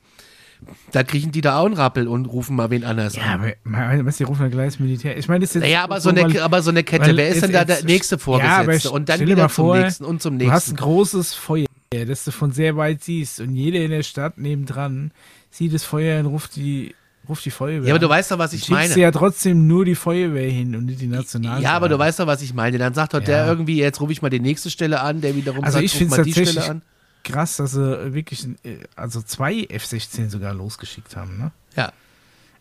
[0.91, 3.41] Da kriegen die da auch einen Rappel und rufen mal wen anders Ja, an.
[3.41, 5.17] aber mal- was die rufen ja gleich das Militär.
[5.17, 7.29] Ich meine, das ist jetzt Naja, aber so, eine, weil- aber so eine Kette, wer
[7.29, 8.59] ist denn da der nächste Ja, Vorgesetzte?
[8.61, 10.75] aber ich- und dann wieder mal zum vor, nächsten und zum Du hast ein nächsten.
[10.77, 11.65] großes Feuer,
[12.07, 15.11] das du von sehr weit siehst und jeder in der Stadt nebendran
[15.51, 16.93] sieht das Feuer und ruft die,
[17.29, 17.87] ruft die Feuerwehr.
[17.87, 18.93] Ja, aber du weißt doch, was ich meine.
[18.93, 21.63] du ja trotzdem nur die Feuerwehr hin und nicht die Nationalgarde.
[21.63, 22.77] Ja, aber du weißt doch, was ich meine.
[22.77, 23.47] Dann sagt doch der Ja.
[23.47, 26.09] irgendwie, jetzt rufe ich mal die nächste Stelle an, der wiederum Also sagt, ich ruf
[26.09, 26.81] mal die Stelle an.
[27.25, 31.37] Krass, dass sie wirklich äh, also zwei F-16 sogar losgeschickt haben.
[31.37, 31.51] Ne?
[31.75, 31.91] Ja.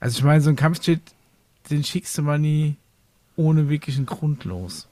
[0.01, 1.01] Also ich meine, so ein Kampfjet,
[1.71, 2.77] den schickst du mal nie
[3.37, 4.89] ohne wirklichen Grund los.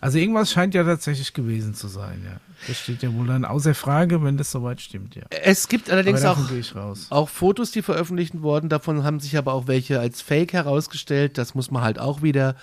[0.00, 2.40] Also irgendwas scheint ja tatsächlich gewesen zu sein, ja.
[2.66, 5.24] Das steht ja wohl dann außer Frage, wenn das soweit stimmt, ja.
[5.30, 6.38] Es gibt allerdings auch,
[7.10, 8.70] auch Fotos, die veröffentlicht wurden.
[8.70, 11.36] Davon haben sich aber auch welche als Fake herausgestellt.
[11.36, 12.56] Das muss man halt auch wieder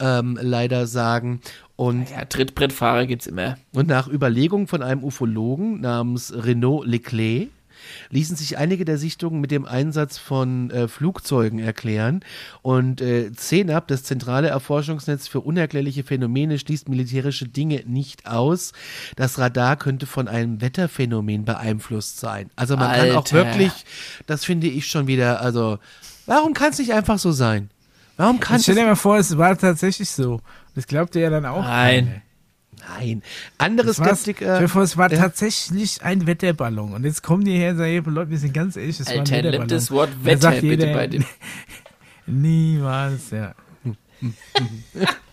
[0.00, 1.40] ähm, leider sagen.
[1.76, 3.58] Und, Ja, Trittbrettfahrer gibt's immer.
[3.74, 7.48] und nach Überlegung von einem Ufologen namens Renaud Leclerc
[8.10, 12.20] ließen sich einige der Sichtungen mit dem Einsatz von äh, Flugzeugen erklären.
[12.62, 18.72] Und äh, CENAP, das zentrale Erforschungsnetz für unerklärliche Phänomene, schließt militärische Dinge nicht aus.
[19.16, 22.50] Das Radar könnte von einem Wetterphänomen beeinflusst sein.
[22.56, 23.32] Also man kann auch Alter.
[23.32, 23.72] wirklich,
[24.26, 25.78] das finde ich schon wieder, also
[26.26, 27.70] warum kann es nicht einfach so sein?
[28.16, 30.40] Warum kann es stell dir mal vor, es war tatsächlich so.
[30.76, 31.62] Das glaubt ihr ja dann auch.
[31.64, 32.06] Nein.
[32.06, 32.22] keiner.
[32.98, 33.22] Nein.
[33.58, 34.68] Andere Es, war's- Skeptiker.
[34.68, 35.18] vor, es war ja.
[35.18, 36.92] tatsächlich ein Wetterballon.
[36.92, 39.14] Und jetzt kommen die her und sagen, hey, Leute, wir sind ganz ehrlich, es war
[39.14, 39.68] ein Alter, Wetterballon.
[39.68, 41.24] das Wort Wetter bitte bei dem.
[42.26, 43.54] Niemals, ja.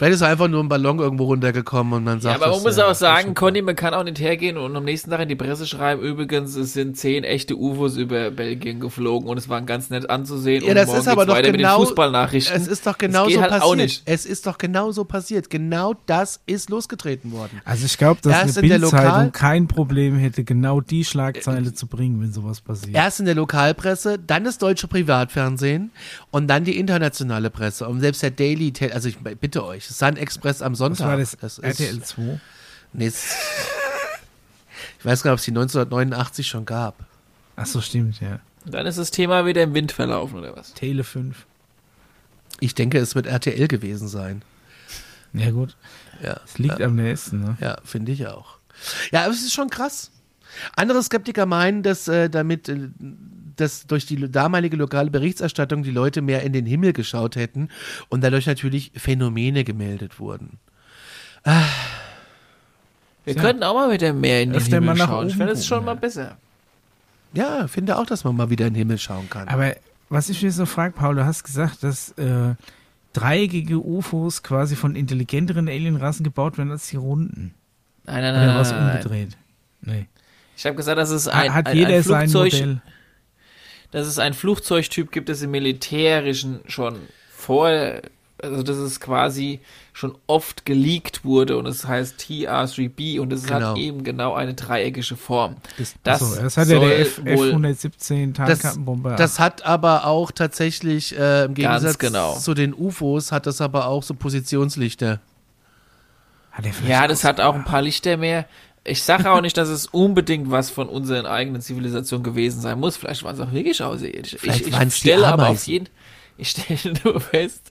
[0.00, 2.42] Vielleicht ist einfach nur ein Ballon irgendwo runtergekommen und man Ja, sagt.
[2.42, 5.10] aber man muss äh, auch sagen, Conny, man kann auch nicht hergehen und am nächsten
[5.10, 9.36] Tag in die Presse schreiben, übrigens, es sind zehn echte UFOs über Belgien geflogen und
[9.36, 10.62] es waren ganz nett anzusehen.
[10.64, 11.78] Ja, und das ist aber doch weiter genau.
[11.78, 12.56] mit den Fußballnachrichten.
[12.56, 14.02] Es ist doch genau so halt passiert.
[14.06, 15.50] Es ist doch genau so passiert.
[15.50, 17.60] Genau das ist losgetreten worden.
[17.66, 21.04] Also ich glaube, dass Erst eine in der Lokal- Bildzeitung kein Problem hätte, genau die
[21.04, 22.96] Schlagzeile zu bringen, wenn sowas passiert.
[22.96, 25.90] Erst in der Lokalpresse, dann das deutsche Privatfernsehen
[26.30, 27.86] und dann die internationale Presse.
[27.86, 31.06] Und selbst der Daily, Tel- also ich bitte euch, Sun Express am Was Sonntag.
[31.08, 31.34] war das?
[31.34, 32.40] ist, RTL 2?
[32.92, 33.34] Nee, es-
[34.98, 36.96] ich weiß gar nicht, ob es die 1989 schon gab.
[37.56, 38.40] Ach so, stimmt, ja.
[38.66, 40.74] Dann ist das Thema wieder im Wind verlaufen, oder was?
[40.74, 41.46] Tele 5.
[42.60, 44.42] Ich denke, es wird RTL gewesen sein.
[45.32, 45.76] Ja gut,
[46.22, 47.56] Ja, es liegt am nächsten, ne?
[47.60, 48.58] ja finde ich auch.
[49.12, 50.10] Ja, aber es ist schon krass.
[50.74, 52.88] Andere Skeptiker meinen, dass äh, damit äh,
[53.60, 57.68] dass durch die damalige lokale Berichterstattung die Leute mehr in den Himmel geschaut hätten
[58.08, 60.58] und dadurch natürlich Phänomene gemeldet wurden.
[63.24, 63.42] Wir Ja.
[63.42, 65.28] könnten auch mal wieder mehr in den Öfter Himmel schauen.
[65.28, 66.00] Ich finde es schon mal ja.
[66.00, 66.36] besser.
[67.32, 69.48] Ja, finde auch, dass man mal wieder in den Himmel schauen kann.
[69.48, 69.74] Aber
[70.08, 72.54] was ich mir so frage, Paul, du hast gesagt, dass äh,
[73.12, 77.54] dreieckige UFOs quasi von intelligenteren Alienrassen gebaut werden als die runden.
[78.04, 78.56] Nein, nein, Oder nein.
[78.56, 78.96] was nein, nein.
[78.96, 79.36] umgedreht?
[79.82, 80.06] Nee.
[80.56, 82.82] Ich habe gesagt, dass es ein, Hat ein, jeder ein sein Flugzeug, Modell?
[83.90, 86.96] Dass es einen Flugzeugtyp gibt, das im Militärischen schon
[87.28, 87.68] vor,
[88.38, 89.60] also dass es quasi
[89.92, 93.70] schon oft geleakt wurde und es heißt TR3B und es genau.
[93.70, 95.56] hat eben genau eine dreieckige Form.
[95.76, 99.10] Das, das, achso, das hat ja der F, F117 Tarnkappenbomber.
[99.10, 102.34] Das, das, hat aber auch tatsächlich äh, im Gegensatz genau.
[102.34, 105.20] zu den UFOs hat das aber auch so Positionslichter.
[106.88, 108.46] ja, das hat auch ein paar Lichter mehr.
[108.90, 112.96] Ich sage auch nicht, dass es unbedingt was von unseren eigenen Zivilisationen gewesen sein muss.
[112.96, 114.38] Vielleicht waren es auch wirklich Außerirdische.
[114.42, 115.88] Ich, ich stelle aber auf jeden
[116.40, 117.70] ich stelle nur fest,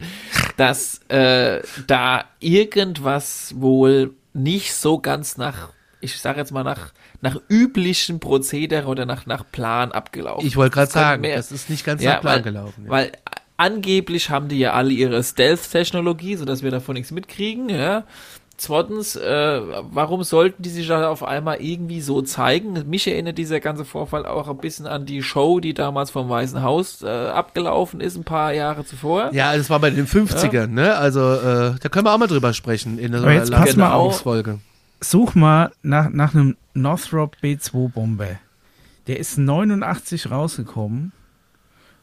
[0.58, 5.70] dass äh, da irgendwas wohl nicht so ganz nach,
[6.02, 10.48] ich sage jetzt mal nach, nach üblichen Prozedere oder nach, nach Plan abgelaufen.
[10.48, 12.84] Ich wollte gerade sagen, mehr, das ist nicht ganz ja, nach Plan weil, gelaufen.
[12.86, 12.90] Ja.
[12.92, 13.12] Weil
[13.58, 18.06] angeblich haben die ja alle ihre Stealth-Technologie, sodass wir davon nichts mitkriegen, ja.
[18.60, 22.90] Zweitens, äh, warum sollten die sich da auf einmal irgendwie so zeigen?
[22.90, 26.62] Mich erinnert dieser ganze Vorfall auch ein bisschen an die Show, die damals vom Weißen
[26.62, 29.34] Haus äh, abgelaufen ist, ein paar Jahre zuvor.
[29.34, 30.68] Ja, das war bei den 50ern, ja.
[30.68, 30.96] ne?
[30.98, 34.24] Also, äh, da können wir auch mal drüber sprechen in der jetzt pass mal auf.
[34.24, 34.60] Folge.
[35.00, 38.40] Such mal nach, nach einem Northrop B2-Bomber.
[39.08, 41.14] Der ist 89 rausgekommen.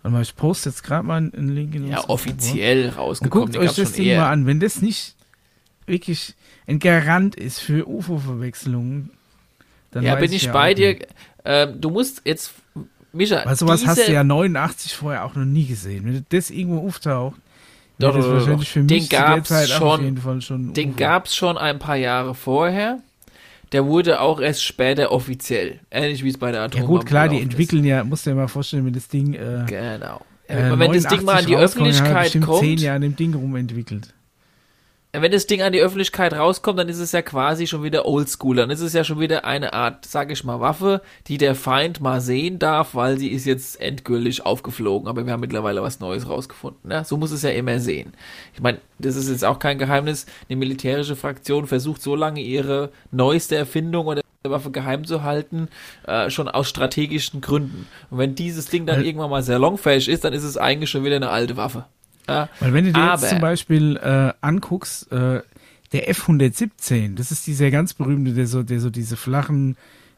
[0.01, 3.49] Warte mal, ich poste jetzt gerade mal einen Link in Ja, offiziell rausgekommen.
[3.49, 4.23] Und guckt euch das Ding eher.
[4.23, 4.47] mal an.
[4.47, 5.16] Wenn das nicht
[5.87, 6.35] wirklich
[6.67, 9.11] ein Garant ist für UFO-Verwechslungen,
[9.91, 10.99] dann Ja, bin ich, ja bei dir.
[11.45, 12.53] Äh, du musst jetzt,
[13.13, 13.43] Micha.
[13.45, 16.05] Weil sowas hast du ja 89 vorher auch noch nie gesehen.
[16.05, 17.37] Wenn das irgendwo auftaucht,
[17.99, 21.97] doch, das wahrscheinlich für mich den gab's schon, schon Den gab es schon ein paar
[21.97, 22.99] Jahre vorher.
[23.73, 25.81] Der wurde auch erst später offiziell.
[25.91, 27.89] Ähnlich wie es bei der Atombombe Ja gut, klar, die entwickeln ist.
[27.89, 30.21] ja, musst du dir mal vorstellen, wenn das Ding äh, Genau.
[30.47, 32.61] Äh, wenn das Ding mal an die Öffentlichkeit kommt.
[32.61, 34.15] zehn Jahre an dem Ding rumentwickelt
[35.23, 38.57] wenn das Ding an die Öffentlichkeit rauskommt, dann ist es ja quasi schon wieder oldschool.
[38.57, 42.01] Dann ist es ja schon wieder eine Art, sag ich mal, Waffe, die der Feind
[42.01, 45.09] mal sehen darf, weil sie ist jetzt endgültig aufgeflogen.
[45.09, 46.89] Aber wir haben mittlerweile was Neues rausgefunden.
[46.89, 47.05] Ne?
[47.05, 48.13] So muss es ja immer sehen.
[48.55, 50.27] Ich meine, das ist jetzt auch kein Geheimnis.
[50.49, 55.69] Eine militärische Fraktion versucht so lange ihre neueste Erfindung oder Waffe geheim zu halten,
[56.07, 57.87] äh, schon aus strategischen Gründen.
[58.11, 61.05] Und wenn dieses Ding dann irgendwann mal sehr longfähig ist, dann ist es eigentlich schon
[61.05, 61.87] wieder eine alte Waffe.
[62.27, 65.43] Weil wenn du dir aber, jetzt zum Beispiel äh, anguckst, äh,
[65.93, 69.77] der F-117, das ist dieser ganz berühmte, der so, der so diese flachen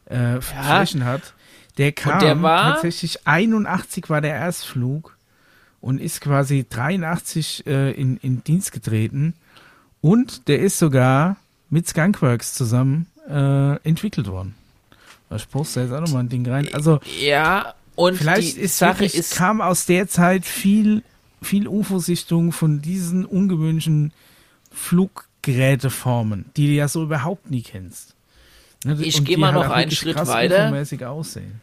[0.09, 0.41] äh, ja.
[0.41, 1.33] Flächen hat,
[1.77, 5.15] der kam der war, tatsächlich 81 war der Erstflug
[5.81, 9.33] und ist quasi 83 äh, in, in Dienst getreten
[10.01, 11.37] und der ist sogar
[11.69, 14.55] mit Skunkworks zusammen äh, entwickelt worden.
[15.35, 16.67] Ich poste jetzt auch nochmal ein Ding rein.
[16.73, 21.03] Also ja, und vielleicht die ist Sache wirklich, ist, kam aus der Zeit viel
[21.41, 24.13] viel UFO-Sichtung von diesen ungewöhnlichen
[24.71, 28.15] Fluggeräteformen, die du ja so überhaupt nie kennst.
[28.85, 31.09] Ne, ich gehe mal halt noch einen Schritt weiter.
[31.09, 31.59] Aussehen.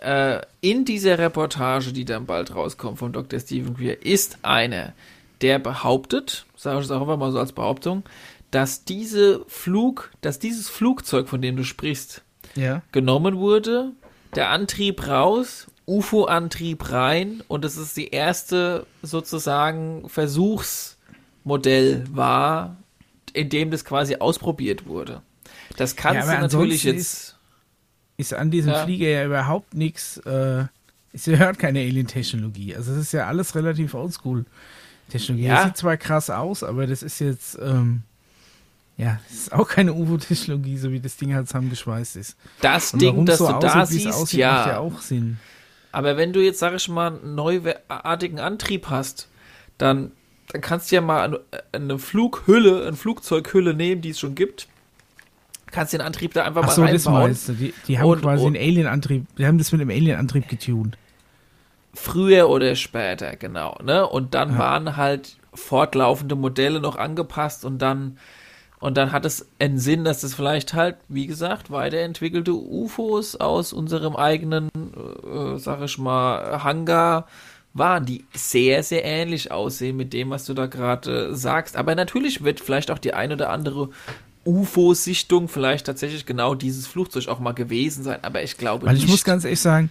[0.00, 3.38] Äh, in dieser Reportage, die dann bald rauskommt von Dr.
[3.40, 4.92] Stephen Greer, ist eine,
[5.40, 8.04] der behauptet, sage ich es auch einfach mal so als Behauptung,
[8.50, 12.22] dass diese Flug, dass dieses Flugzeug, von dem du sprichst,
[12.54, 12.82] ja.
[12.92, 13.92] genommen wurde,
[14.34, 22.76] der Antrieb raus UFO-Antrieb rein und es ist die erste sozusagen Versuchsmodell war,
[23.32, 25.22] in dem das quasi ausprobiert wurde.
[25.76, 26.98] Das kannst ja, du natürlich jetzt.
[26.98, 27.36] Ist,
[28.18, 28.84] ist an diesem ja.
[28.84, 30.18] Flieger ja überhaupt nichts.
[30.18, 30.64] Äh,
[31.12, 32.76] es gehört keine Alien-Technologie.
[32.76, 34.44] Also es ist ja alles relativ oldschool.
[35.08, 35.46] Technologie.
[35.46, 35.56] Ja.
[35.56, 37.58] Das sieht zwar krass aus, aber das ist jetzt.
[37.60, 38.02] Ähm,
[38.98, 42.36] ja, das ist auch keine UFO-Technologie, so wie das Ding halt zusammengeschweißt ist.
[42.60, 44.52] Das Und Ding, das so du aussieht, da siehst, aussieht, ja.
[44.52, 45.38] macht ja auch Sinn.
[45.98, 49.26] Aber wenn du jetzt, sag ich mal, einen neuartigen Antrieb hast,
[49.78, 50.12] dann,
[50.52, 51.40] dann kannst du ja mal
[51.72, 54.68] eine Flughülle, eine Flugzeughülle nehmen, die es schon gibt.
[55.72, 57.30] Kannst den Antrieb da einfach Ach mal so, reinbauen.
[57.30, 57.52] Das meinst du.
[57.54, 60.96] Die, die haben und, quasi und, einen Alien-Antrieb, die haben das mit einem Alien-Antrieb getuned.
[61.94, 63.76] Früher oder später, genau.
[63.82, 64.06] Ne?
[64.06, 64.58] Und dann ja.
[64.58, 68.18] waren halt fortlaufende Modelle noch angepasst und dann
[68.80, 73.72] und dann hat es einen Sinn, dass es vielleicht halt, wie gesagt, weiterentwickelte UFOs aus
[73.72, 77.26] unserem eigenen, äh, sag ich mal, Hangar
[77.74, 81.76] waren, die sehr, sehr ähnlich aussehen mit dem, was du da gerade äh, sagst.
[81.76, 83.90] Aber natürlich wird vielleicht auch die ein oder andere
[84.44, 88.20] UFO-Sichtung vielleicht tatsächlich genau dieses Flugzeug auch mal gewesen sein.
[88.22, 89.10] Aber ich glaube Weil ich nicht.
[89.10, 89.90] muss ganz ehrlich sagen,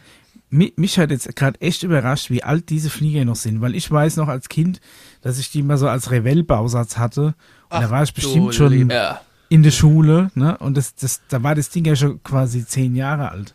[0.49, 3.59] mich, mich hat jetzt gerade echt überrascht, wie alt diese Flieger noch sind.
[3.59, 4.79] Weil ich weiß noch als Kind,
[5.21, 7.35] dass ich die mal so als Revell-Bausatz hatte
[7.69, 9.21] Ach, da war ich bestimmt schon ja.
[9.49, 10.57] in der Schule, ne?
[10.57, 13.53] Und das, das, da war das Ding ja schon quasi zehn Jahre alt.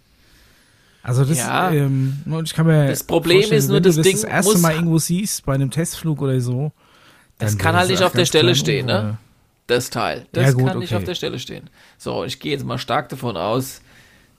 [1.02, 1.72] Also das, ja.
[1.72, 4.98] ähm, ich kann mir das Problem ist nur, das, das Ding das erste Mal irgendwo
[4.98, 6.70] siehst bei einem Testflug oder so.
[7.38, 9.18] Das kann halt nicht auf der Stelle stehen, ne?
[9.66, 10.26] Das Teil.
[10.32, 11.70] Das ja, gut, kann nicht auf der Stelle stehen.
[11.98, 13.80] So, ich gehe jetzt mal stark davon aus,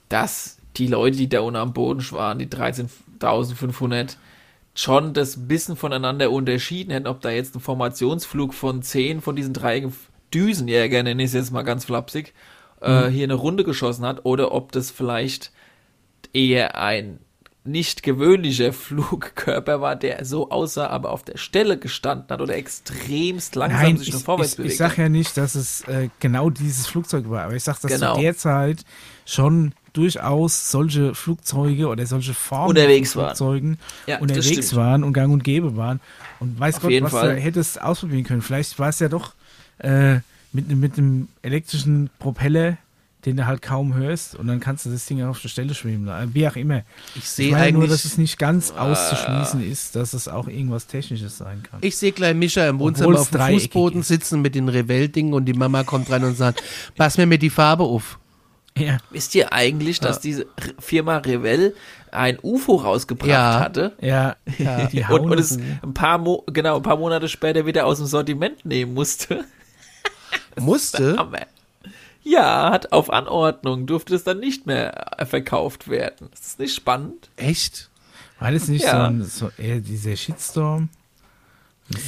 [0.08, 4.16] dass die Leute, die da unten am Boden waren, die 13.500,
[4.74, 9.54] schon das bisschen voneinander unterschieden hätten, ob da jetzt ein Formationsflug von zehn von diesen
[9.54, 9.88] drei
[10.32, 12.34] Düsenjägern, nenne ich es jetzt mal ganz flapsig,
[12.80, 13.06] äh, mhm.
[13.06, 15.52] äh, hier eine Runde geschossen hat, oder ob das vielleicht
[16.32, 17.20] eher ein
[17.62, 23.54] nicht gewöhnlicher Flugkörper war, der so aussah, aber auf der Stelle gestanden hat oder extremst
[23.54, 24.72] langsam Nein, sich ich, nur vorwärts ich, bewegt.
[24.72, 27.92] Ich sage ja nicht, dass es äh, genau dieses Flugzeug war, aber ich sage, dass
[27.92, 28.16] Genau.
[28.16, 28.84] zu der Zeit
[29.24, 33.36] schon durchaus solche Flugzeuge oder solche Formen Unterwegs von waren.
[33.36, 36.00] Flugzeugen Ja, das unterwegs waren und gang und gäbe waren.
[36.40, 37.36] Und weiß Auf Gott, was Fall.
[37.36, 38.42] du hättest ausprobieren können.
[38.42, 39.32] Vielleicht war es ja doch
[39.78, 40.16] äh,
[40.52, 42.76] mit, mit einem elektrischen Propeller,
[43.24, 46.34] den du halt kaum hörst und dann kannst du das Ding auf der Stelle lassen.
[46.34, 46.82] Wie auch immer.
[47.14, 50.86] Ich Ich sehe nur, eigentlich, dass es nicht ganz auszuschließen ist, dass es auch irgendwas
[50.88, 51.78] Technisches sein kann.
[51.82, 54.08] ich sehe gleich Mischa im Wohnzimmer auf dem Fußboden ist.
[54.08, 56.62] sitzen mit den Revell-Dingen und die Mama kommt rein und sagt,
[56.96, 58.18] pass mir mit die Farbe auf.
[58.76, 58.98] Ja.
[59.10, 61.74] Wisst ihr eigentlich, dass diese R- Firma Revell
[62.10, 63.60] ein UFO rausgebracht Ja.
[63.60, 63.92] hatte?
[64.00, 64.36] Ja,
[64.92, 68.06] die Und, und es ein paar, Mo genau, ein paar Monate später wieder aus dem
[68.06, 69.44] Sortiment nehmen musste.
[70.58, 71.16] Musste?
[72.22, 76.28] Ja, hat auf Anordnung, durfte es dann nicht mehr äh, verkauft werden.
[76.32, 77.28] Ist das nicht spannend?
[77.36, 77.90] Echt?
[78.40, 78.90] War das nicht Ja.
[78.92, 80.88] so, ein, so eher dieser Shitstorm?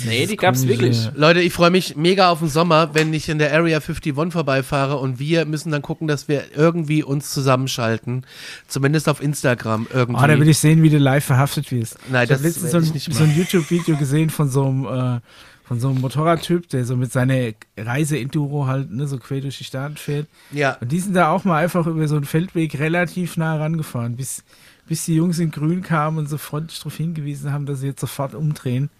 [0.06, 1.10] Nee, die gab's komische- wirklich.
[1.14, 4.96] Leute, ich freue mich mega auf den Sommer, wenn ich in der Area 51 vorbeifahre
[4.96, 8.24] und wir müssen dann gucken, dass wir irgendwie uns zusammenschalten.
[8.68, 10.22] Zumindest auf Instagram irgendwie.
[10.22, 11.98] Oh, da will ich sehen, wie du live verhaftet wirst.
[12.10, 15.20] Nein, ich das habe letztens werd so so ein YouTube-Video gesehen von so einem, äh,
[15.64, 19.64] von so einem Motorradtyp, der so mit seiner Reise-Enduro halt ne, so quer durch die
[19.64, 20.26] Staaten fährt.
[20.52, 20.78] ja.
[20.80, 24.42] Und die sind da auch mal einfach über so einen Feldweg relativ nah rangefahren, bis,
[24.88, 28.00] bis die Jungs in Grün kamen und so freundlich darauf hingewiesen haben, dass sie jetzt
[28.00, 28.90] sofort umdrehen.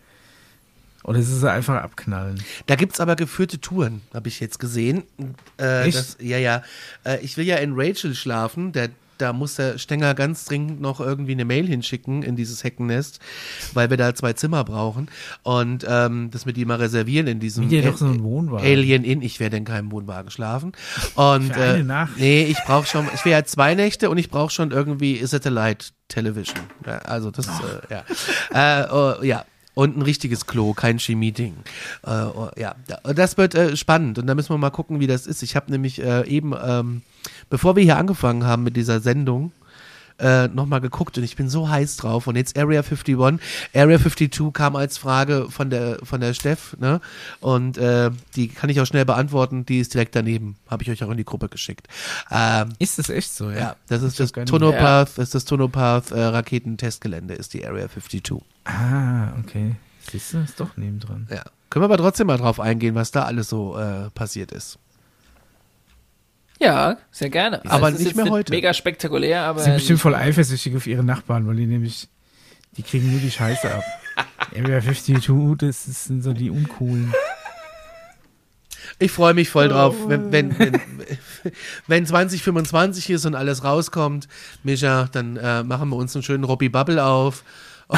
[1.06, 2.42] Oder sie sie einfach abknallen.
[2.66, 5.04] Da gibt's aber geführte Touren, habe ich jetzt gesehen.
[5.58, 5.96] Äh, Echt?
[5.96, 6.62] Das, ja, ja.
[7.04, 8.72] Äh, ich will ja in Rachel schlafen.
[8.72, 8.88] Der,
[9.18, 13.20] da muss der Stenger ganz dringend noch irgendwie eine Mail hinschicken in dieses Heckennest,
[13.72, 15.08] weil wir da zwei Zimmer brauchen.
[15.44, 18.66] Und ähm, das mit ihm mal reservieren in diesem Wie doch so ein Wohnwagen.
[18.66, 19.22] Alien Inn.
[19.22, 20.72] Ich werde in keinem Wohnwagen schlafen.
[21.14, 22.16] Und Für eine äh, Nacht?
[22.16, 25.86] nee, ich brauche schon, ich will ja zwei Nächte und ich brauche schon irgendwie Satellite
[26.08, 26.58] Television.
[26.84, 28.82] Ja, also das, äh, ja.
[28.82, 29.44] Äh, oh, ja.
[29.76, 31.52] Und ein richtiges Klo, kein Chemie-Ding.
[32.02, 35.06] Äh, oh, ja, Da- das wird äh, spannend und da müssen wir mal gucken, wie
[35.06, 35.42] das ist.
[35.42, 37.02] Ich habe nämlich äh, eben, ähm,
[37.50, 39.52] bevor wir hier angefangen haben mit dieser Sendung,
[40.18, 42.26] äh, nochmal geguckt und ich bin so heiß drauf.
[42.26, 43.16] Und jetzt Area 51,
[43.74, 47.00] Area 52 kam als Frage von der von der Steff, ne?
[47.40, 50.56] Und äh, die kann ich auch schnell beantworten, die ist direkt daneben.
[50.68, 51.88] Habe ich euch auch in die Gruppe geschickt.
[52.30, 53.58] Ähm, Ist das echt so, ja?
[53.58, 58.42] ja, das ist das Tonopath, das ist das Tonopath äh, Raketentestgelände, ist die Area 52.
[58.64, 59.76] Ah, okay.
[60.10, 61.26] Siehst du, ist doch nebendran.
[61.30, 61.42] Ja.
[61.70, 64.78] Können wir aber trotzdem mal drauf eingehen, was da alles so äh, passiert ist.
[66.58, 67.62] Ja, sehr gerne.
[67.70, 68.52] Aber Es ist nicht mehr heute.
[68.52, 69.58] Mega spektakulär, aber.
[69.60, 72.08] Sie sind bestimmt voll eifersüchtig auf ihre Nachbarn, weil die nämlich,
[72.76, 73.84] die kriegen nur die Scheiße ab.
[74.56, 77.12] Area 52, das sind so die uncoolen.
[78.98, 80.80] Ich freue mich voll drauf, wenn, wenn, wenn,
[81.86, 84.26] wenn 2025 hier ist und alles rauskommt,
[84.62, 87.44] Mischa, dann äh, machen wir uns einen schönen Robbie Bubble auf.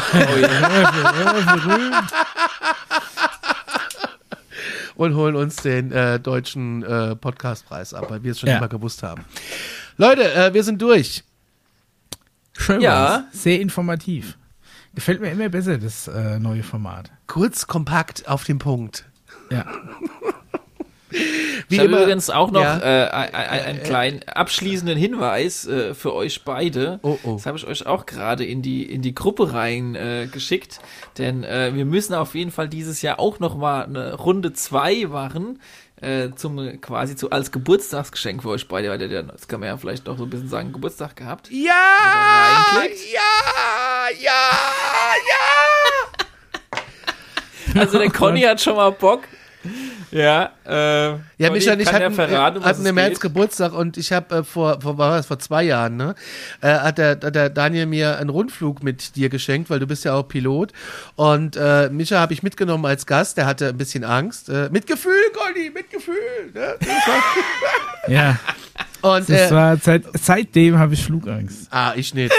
[4.99, 8.59] und holen uns den äh, deutschen äh, Podcastpreis ab, weil wir es schon Ja.
[8.59, 9.25] immer gewusst haben.
[9.97, 11.25] Leute, äh, wir sind durch.
[12.53, 12.91] Schön Ja.
[12.93, 13.23] war's.
[13.33, 14.37] Sehr informativ.
[14.95, 17.11] Gefällt mir immer besser, das äh, neue Format.
[17.29, 19.05] Kurz, kompakt, auf den Punkt.
[19.51, 19.65] Ja.
[21.11, 22.79] Wie ich habe übrigens auch noch Ja.
[22.79, 27.01] äh, ein- ein- einen kleinen abschließenden Hinweis äh, für euch beide.
[27.03, 27.33] Oh, oh.
[27.35, 30.29] Das habe ich euch auch gerade in die in die Gruppe rein äh,
[31.17, 35.07] denn äh, wir müssen auf jeden Fall dieses Jahr auch noch mal eine Runde zwei
[35.07, 35.61] machen.
[36.01, 39.77] Äh, zum quasi zu als Geburtstagsgeschenk für euch beide, weil dann, das kann man ja
[39.77, 41.51] vielleicht noch so ein bisschen sagen, Geburtstag gehabt.
[41.51, 41.73] Ja,
[43.13, 46.21] ja, ja, ja.
[47.81, 49.23] Also der Conny hat schon mal Bock.
[50.11, 51.09] Ja, äh,
[51.39, 52.17] Ja, Micha ich verraten,
[52.57, 53.21] äh, was hatten im März.
[53.21, 56.15] Geburtstag und ich habe äh, vor, vor, war das, vor zwei Jahren, ne,
[56.63, 60.05] äh, hat, der, hat der Daniel mir einen Rundflug mit dir geschenkt, weil du bist
[60.05, 60.73] ja auch Pilot.
[61.17, 64.49] Und äh, Micha habe ich mitgenommen als Gast, der hatte ein bisschen Angst.
[64.49, 66.15] Äh, mit Gefühl, Conny, mit Gefühl.
[66.55, 66.75] Ne?
[68.09, 68.39] Ja.
[69.03, 71.69] Und Das äh, war seit, seitdem habe ich Flugangst.
[71.71, 72.33] ah, ich nicht.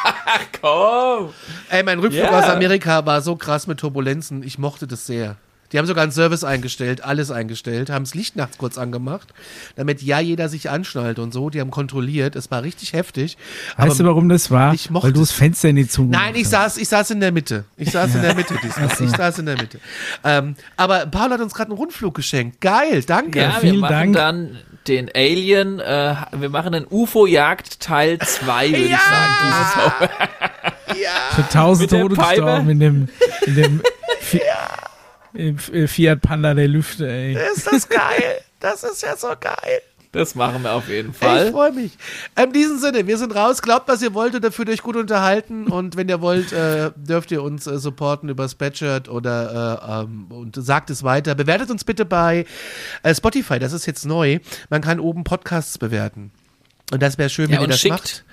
[0.60, 1.30] Komm!
[1.70, 2.38] Ey, mein Rückflug Ja.
[2.38, 4.42] aus Amerika war so krass mit Turbulenzen.
[4.42, 5.36] Ich mochte das sehr.
[5.74, 9.34] Die haben sogar einen Service eingestellt, alles eingestellt, haben das Licht nachts kurz angemacht,
[9.74, 11.50] damit ja jeder sich anschnallt und so.
[11.50, 12.36] Die haben kontrolliert.
[12.36, 13.36] Es war richtig heftig.
[13.76, 14.72] Weißt du, warum das war?
[14.72, 16.50] ich mochte Weil du das Fenster nicht zugemacht Nein, ich hast.
[16.52, 17.64] saß, ich saß in der Mitte.
[17.76, 18.88] Ich saß in der Mitte diesmal.
[19.00, 19.80] Ich saß in der Mitte.
[20.22, 22.60] Ähm, aber Paul hat uns gerade einen Rundflug geschenkt.
[22.60, 23.40] Geil, danke.
[23.40, 24.14] Ja, wir vielen machen Dank.
[24.14, 30.10] dann den Alien, äh, wir machen einen UFO-Jagd Teil 2, würde ich sagen, dieses Mal.
[31.02, 31.34] ja.
[31.34, 33.08] Für tausend Tote gestorben in dem,
[33.46, 33.82] in dem
[34.32, 34.93] ja.
[35.86, 37.36] Fiat Panda der Lüfte, ey.
[37.54, 38.40] Ist das geil?
[38.60, 39.82] Das ist ja so geil.
[40.14, 41.46] Das machen wir auf jeden Fall.
[41.46, 41.98] Ich freue mich.
[42.40, 43.62] In diesem Sinne, wir sind raus.
[43.62, 45.66] Glaubt, was ihr wollt, dafür euch gut unterhalten.
[45.66, 50.26] Und wenn ihr wollt, äh, dürft ihr uns äh, supporten über Spreadshirt oder äh, ähm,
[50.30, 51.34] und sagt es weiter.
[51.34, 52.46] Bewertet uns bitte bei
[53.02, 53.58] äh, Spotify.
[53.58, 54.38] Das ist jetzt neu.
[54.70, 56.30] Man kann oben Podcasts bewerten.
[56.92, 58.24] Und das wäre schön, wenn ja, ihr das schickt, macht.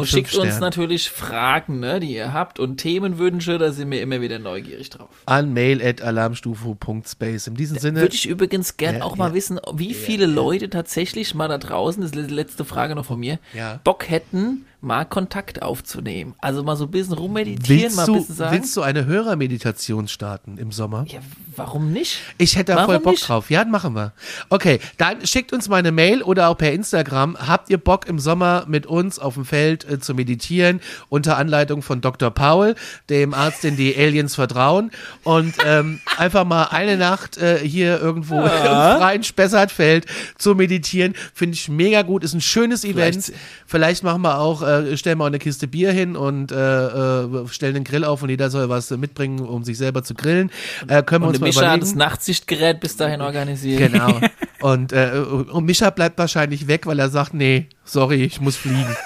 [0.00, 4.20] Und schickt uns natürlich Fragen, ne, die ihr habt und Themenwünsche, da sind wir immer
[4.20, 5.10] wieder neugierig drauf.
[5.26, 7.46] An mail.alarmstufe.space.
[7.48, 8.00] In diesem Sinne.
[8.00, 12.02] Würde ich übrigens gern ja, auch mal wissen, wie viele Leute tatsächlich mal da draußen,
[12.02, 13.38] das ist die letzte Frage noch von mir,
[13.84, 16.34] Bock hätten, mal Kontakt aufzunehmen.
[16.40, 18.56] Also mal so ein bisschen rummeditieren, willst mal ein bisschen sagen.
[18.56, 21.04] Willst du eine Hörermeditation starten im Sommer?
[21.08, 21.20] Ja,
[21.56, 22.18] warum nicht?
[22.38, 23.28] Ich hätte da warum voll Bock nicht?
[23.28, 23.50] drauf.
[23.50, 24.12] Ja, machen wir.
[24.50, 27.36] Okay, dann schickt uns mal eine Mail oder auch per Instagram.
[27.38, 30.80] Habt ihr Bock im Sommer mit uns auf dem Feld äh, zu meditieren?
[31.08, 32.30] Unter Anleitung von Dr.
[32.30, 32.74] Paul,
[33.08, 34.90] dem Arzt, den die Aliens vertrauen.
[35.22, 38.92] Und ähm, einfach mal eine Nacht äh, hier irgendwo ja.
[38.94, 40.06] im freien Spessartfeld
[40.38, 41.14] zu meditieren.
[41.32, 42.24] Finde ich mega gut.
[42.24, 43.24] Ist ein schönes Event.
[43.24, 46.52] Vielleicht, Vielleicht machen wir auch äh, äh, stellen wir auch eine Kiste Bier hin und
[46.52, 50.14] äh, äh, stellen den Grill auf und jeder soll was mitbringen, um sich selber zu
[50.14, 50.50] grillen.
[50.88, 51.80] Äh, können wir und uns mal Mischa überlegen.
[51.80, 53.92] das Nachtsichtgerät bis dahin organisieren.
[53.92, 54.20] Genau.
[54.60, 55.12] und, äh,
[55.50, 58.96] und Mischa bleibt wahrscheinlich weg, weil er sagt, nee, sorry, ich muss fliegen.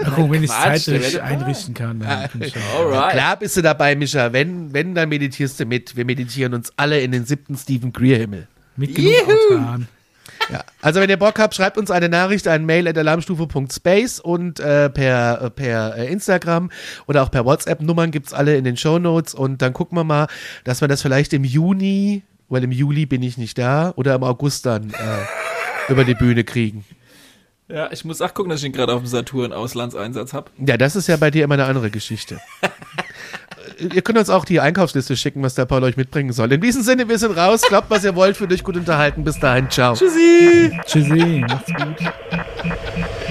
[0.00, 2.00] Warum, wenn ich es zeitlich einrichten kann.
[2.00, 4.32] Dann ja, klar bist du dabei, Mischa.
[4.32, 5.96] Wenn, wenn, dann meditierst du mit.
[5.96, 8.46] Wir meditieren uns alle in den siebten Stephen Greer-Himmel.
[8.76, 9.14] Mit genug
[9.50, 9.88] Autan.
[10.50, 10.64] Ja.
[10.82, 14.90] Also wenn ihr Bock habt, schreibt uns eine Nachricht an mail at alarmstufe.space und äh,
[14.90, 16.70] per, äh, per äh, Instagram
[17.06, 17.80] oder auch per WhatsApp.
[17.80, 20.26] Nummern gibt's alle in den Show Notes und dann gucken wir mal,
[20.64, 24.22] dass wir das vielleicht im Juni, weil im Juli bin ich nicht da, oder im
[24.22, 26.84] August dann äh, über die Bühne kriegen.
[27.68, 30.50] Ja, ich muss auch gucken, dass ich ihn gerade auf dem Saturn Auslandseinsatz habe.
[30.58, 32.38] Ja, das ist ja bei dir immer eine andere Geschichte.
[33.78, 36.52] ihr könnt uns auch die Einkaufsliste schicken, was der Paul euch mitbringen soll.
[36.52, 37.62] In diesem Sinne, wir sind raus.
[37.62, 39.24] Glaubt, was ihr wollt, für euch gut unterhalten.
[39.24, 39.94] Bis dahin, ciao.
[39.94, 40.78] Tschüssi.
[40.86, 41.44] Tschüssi.
[41.48, 43.24] Macht's gut.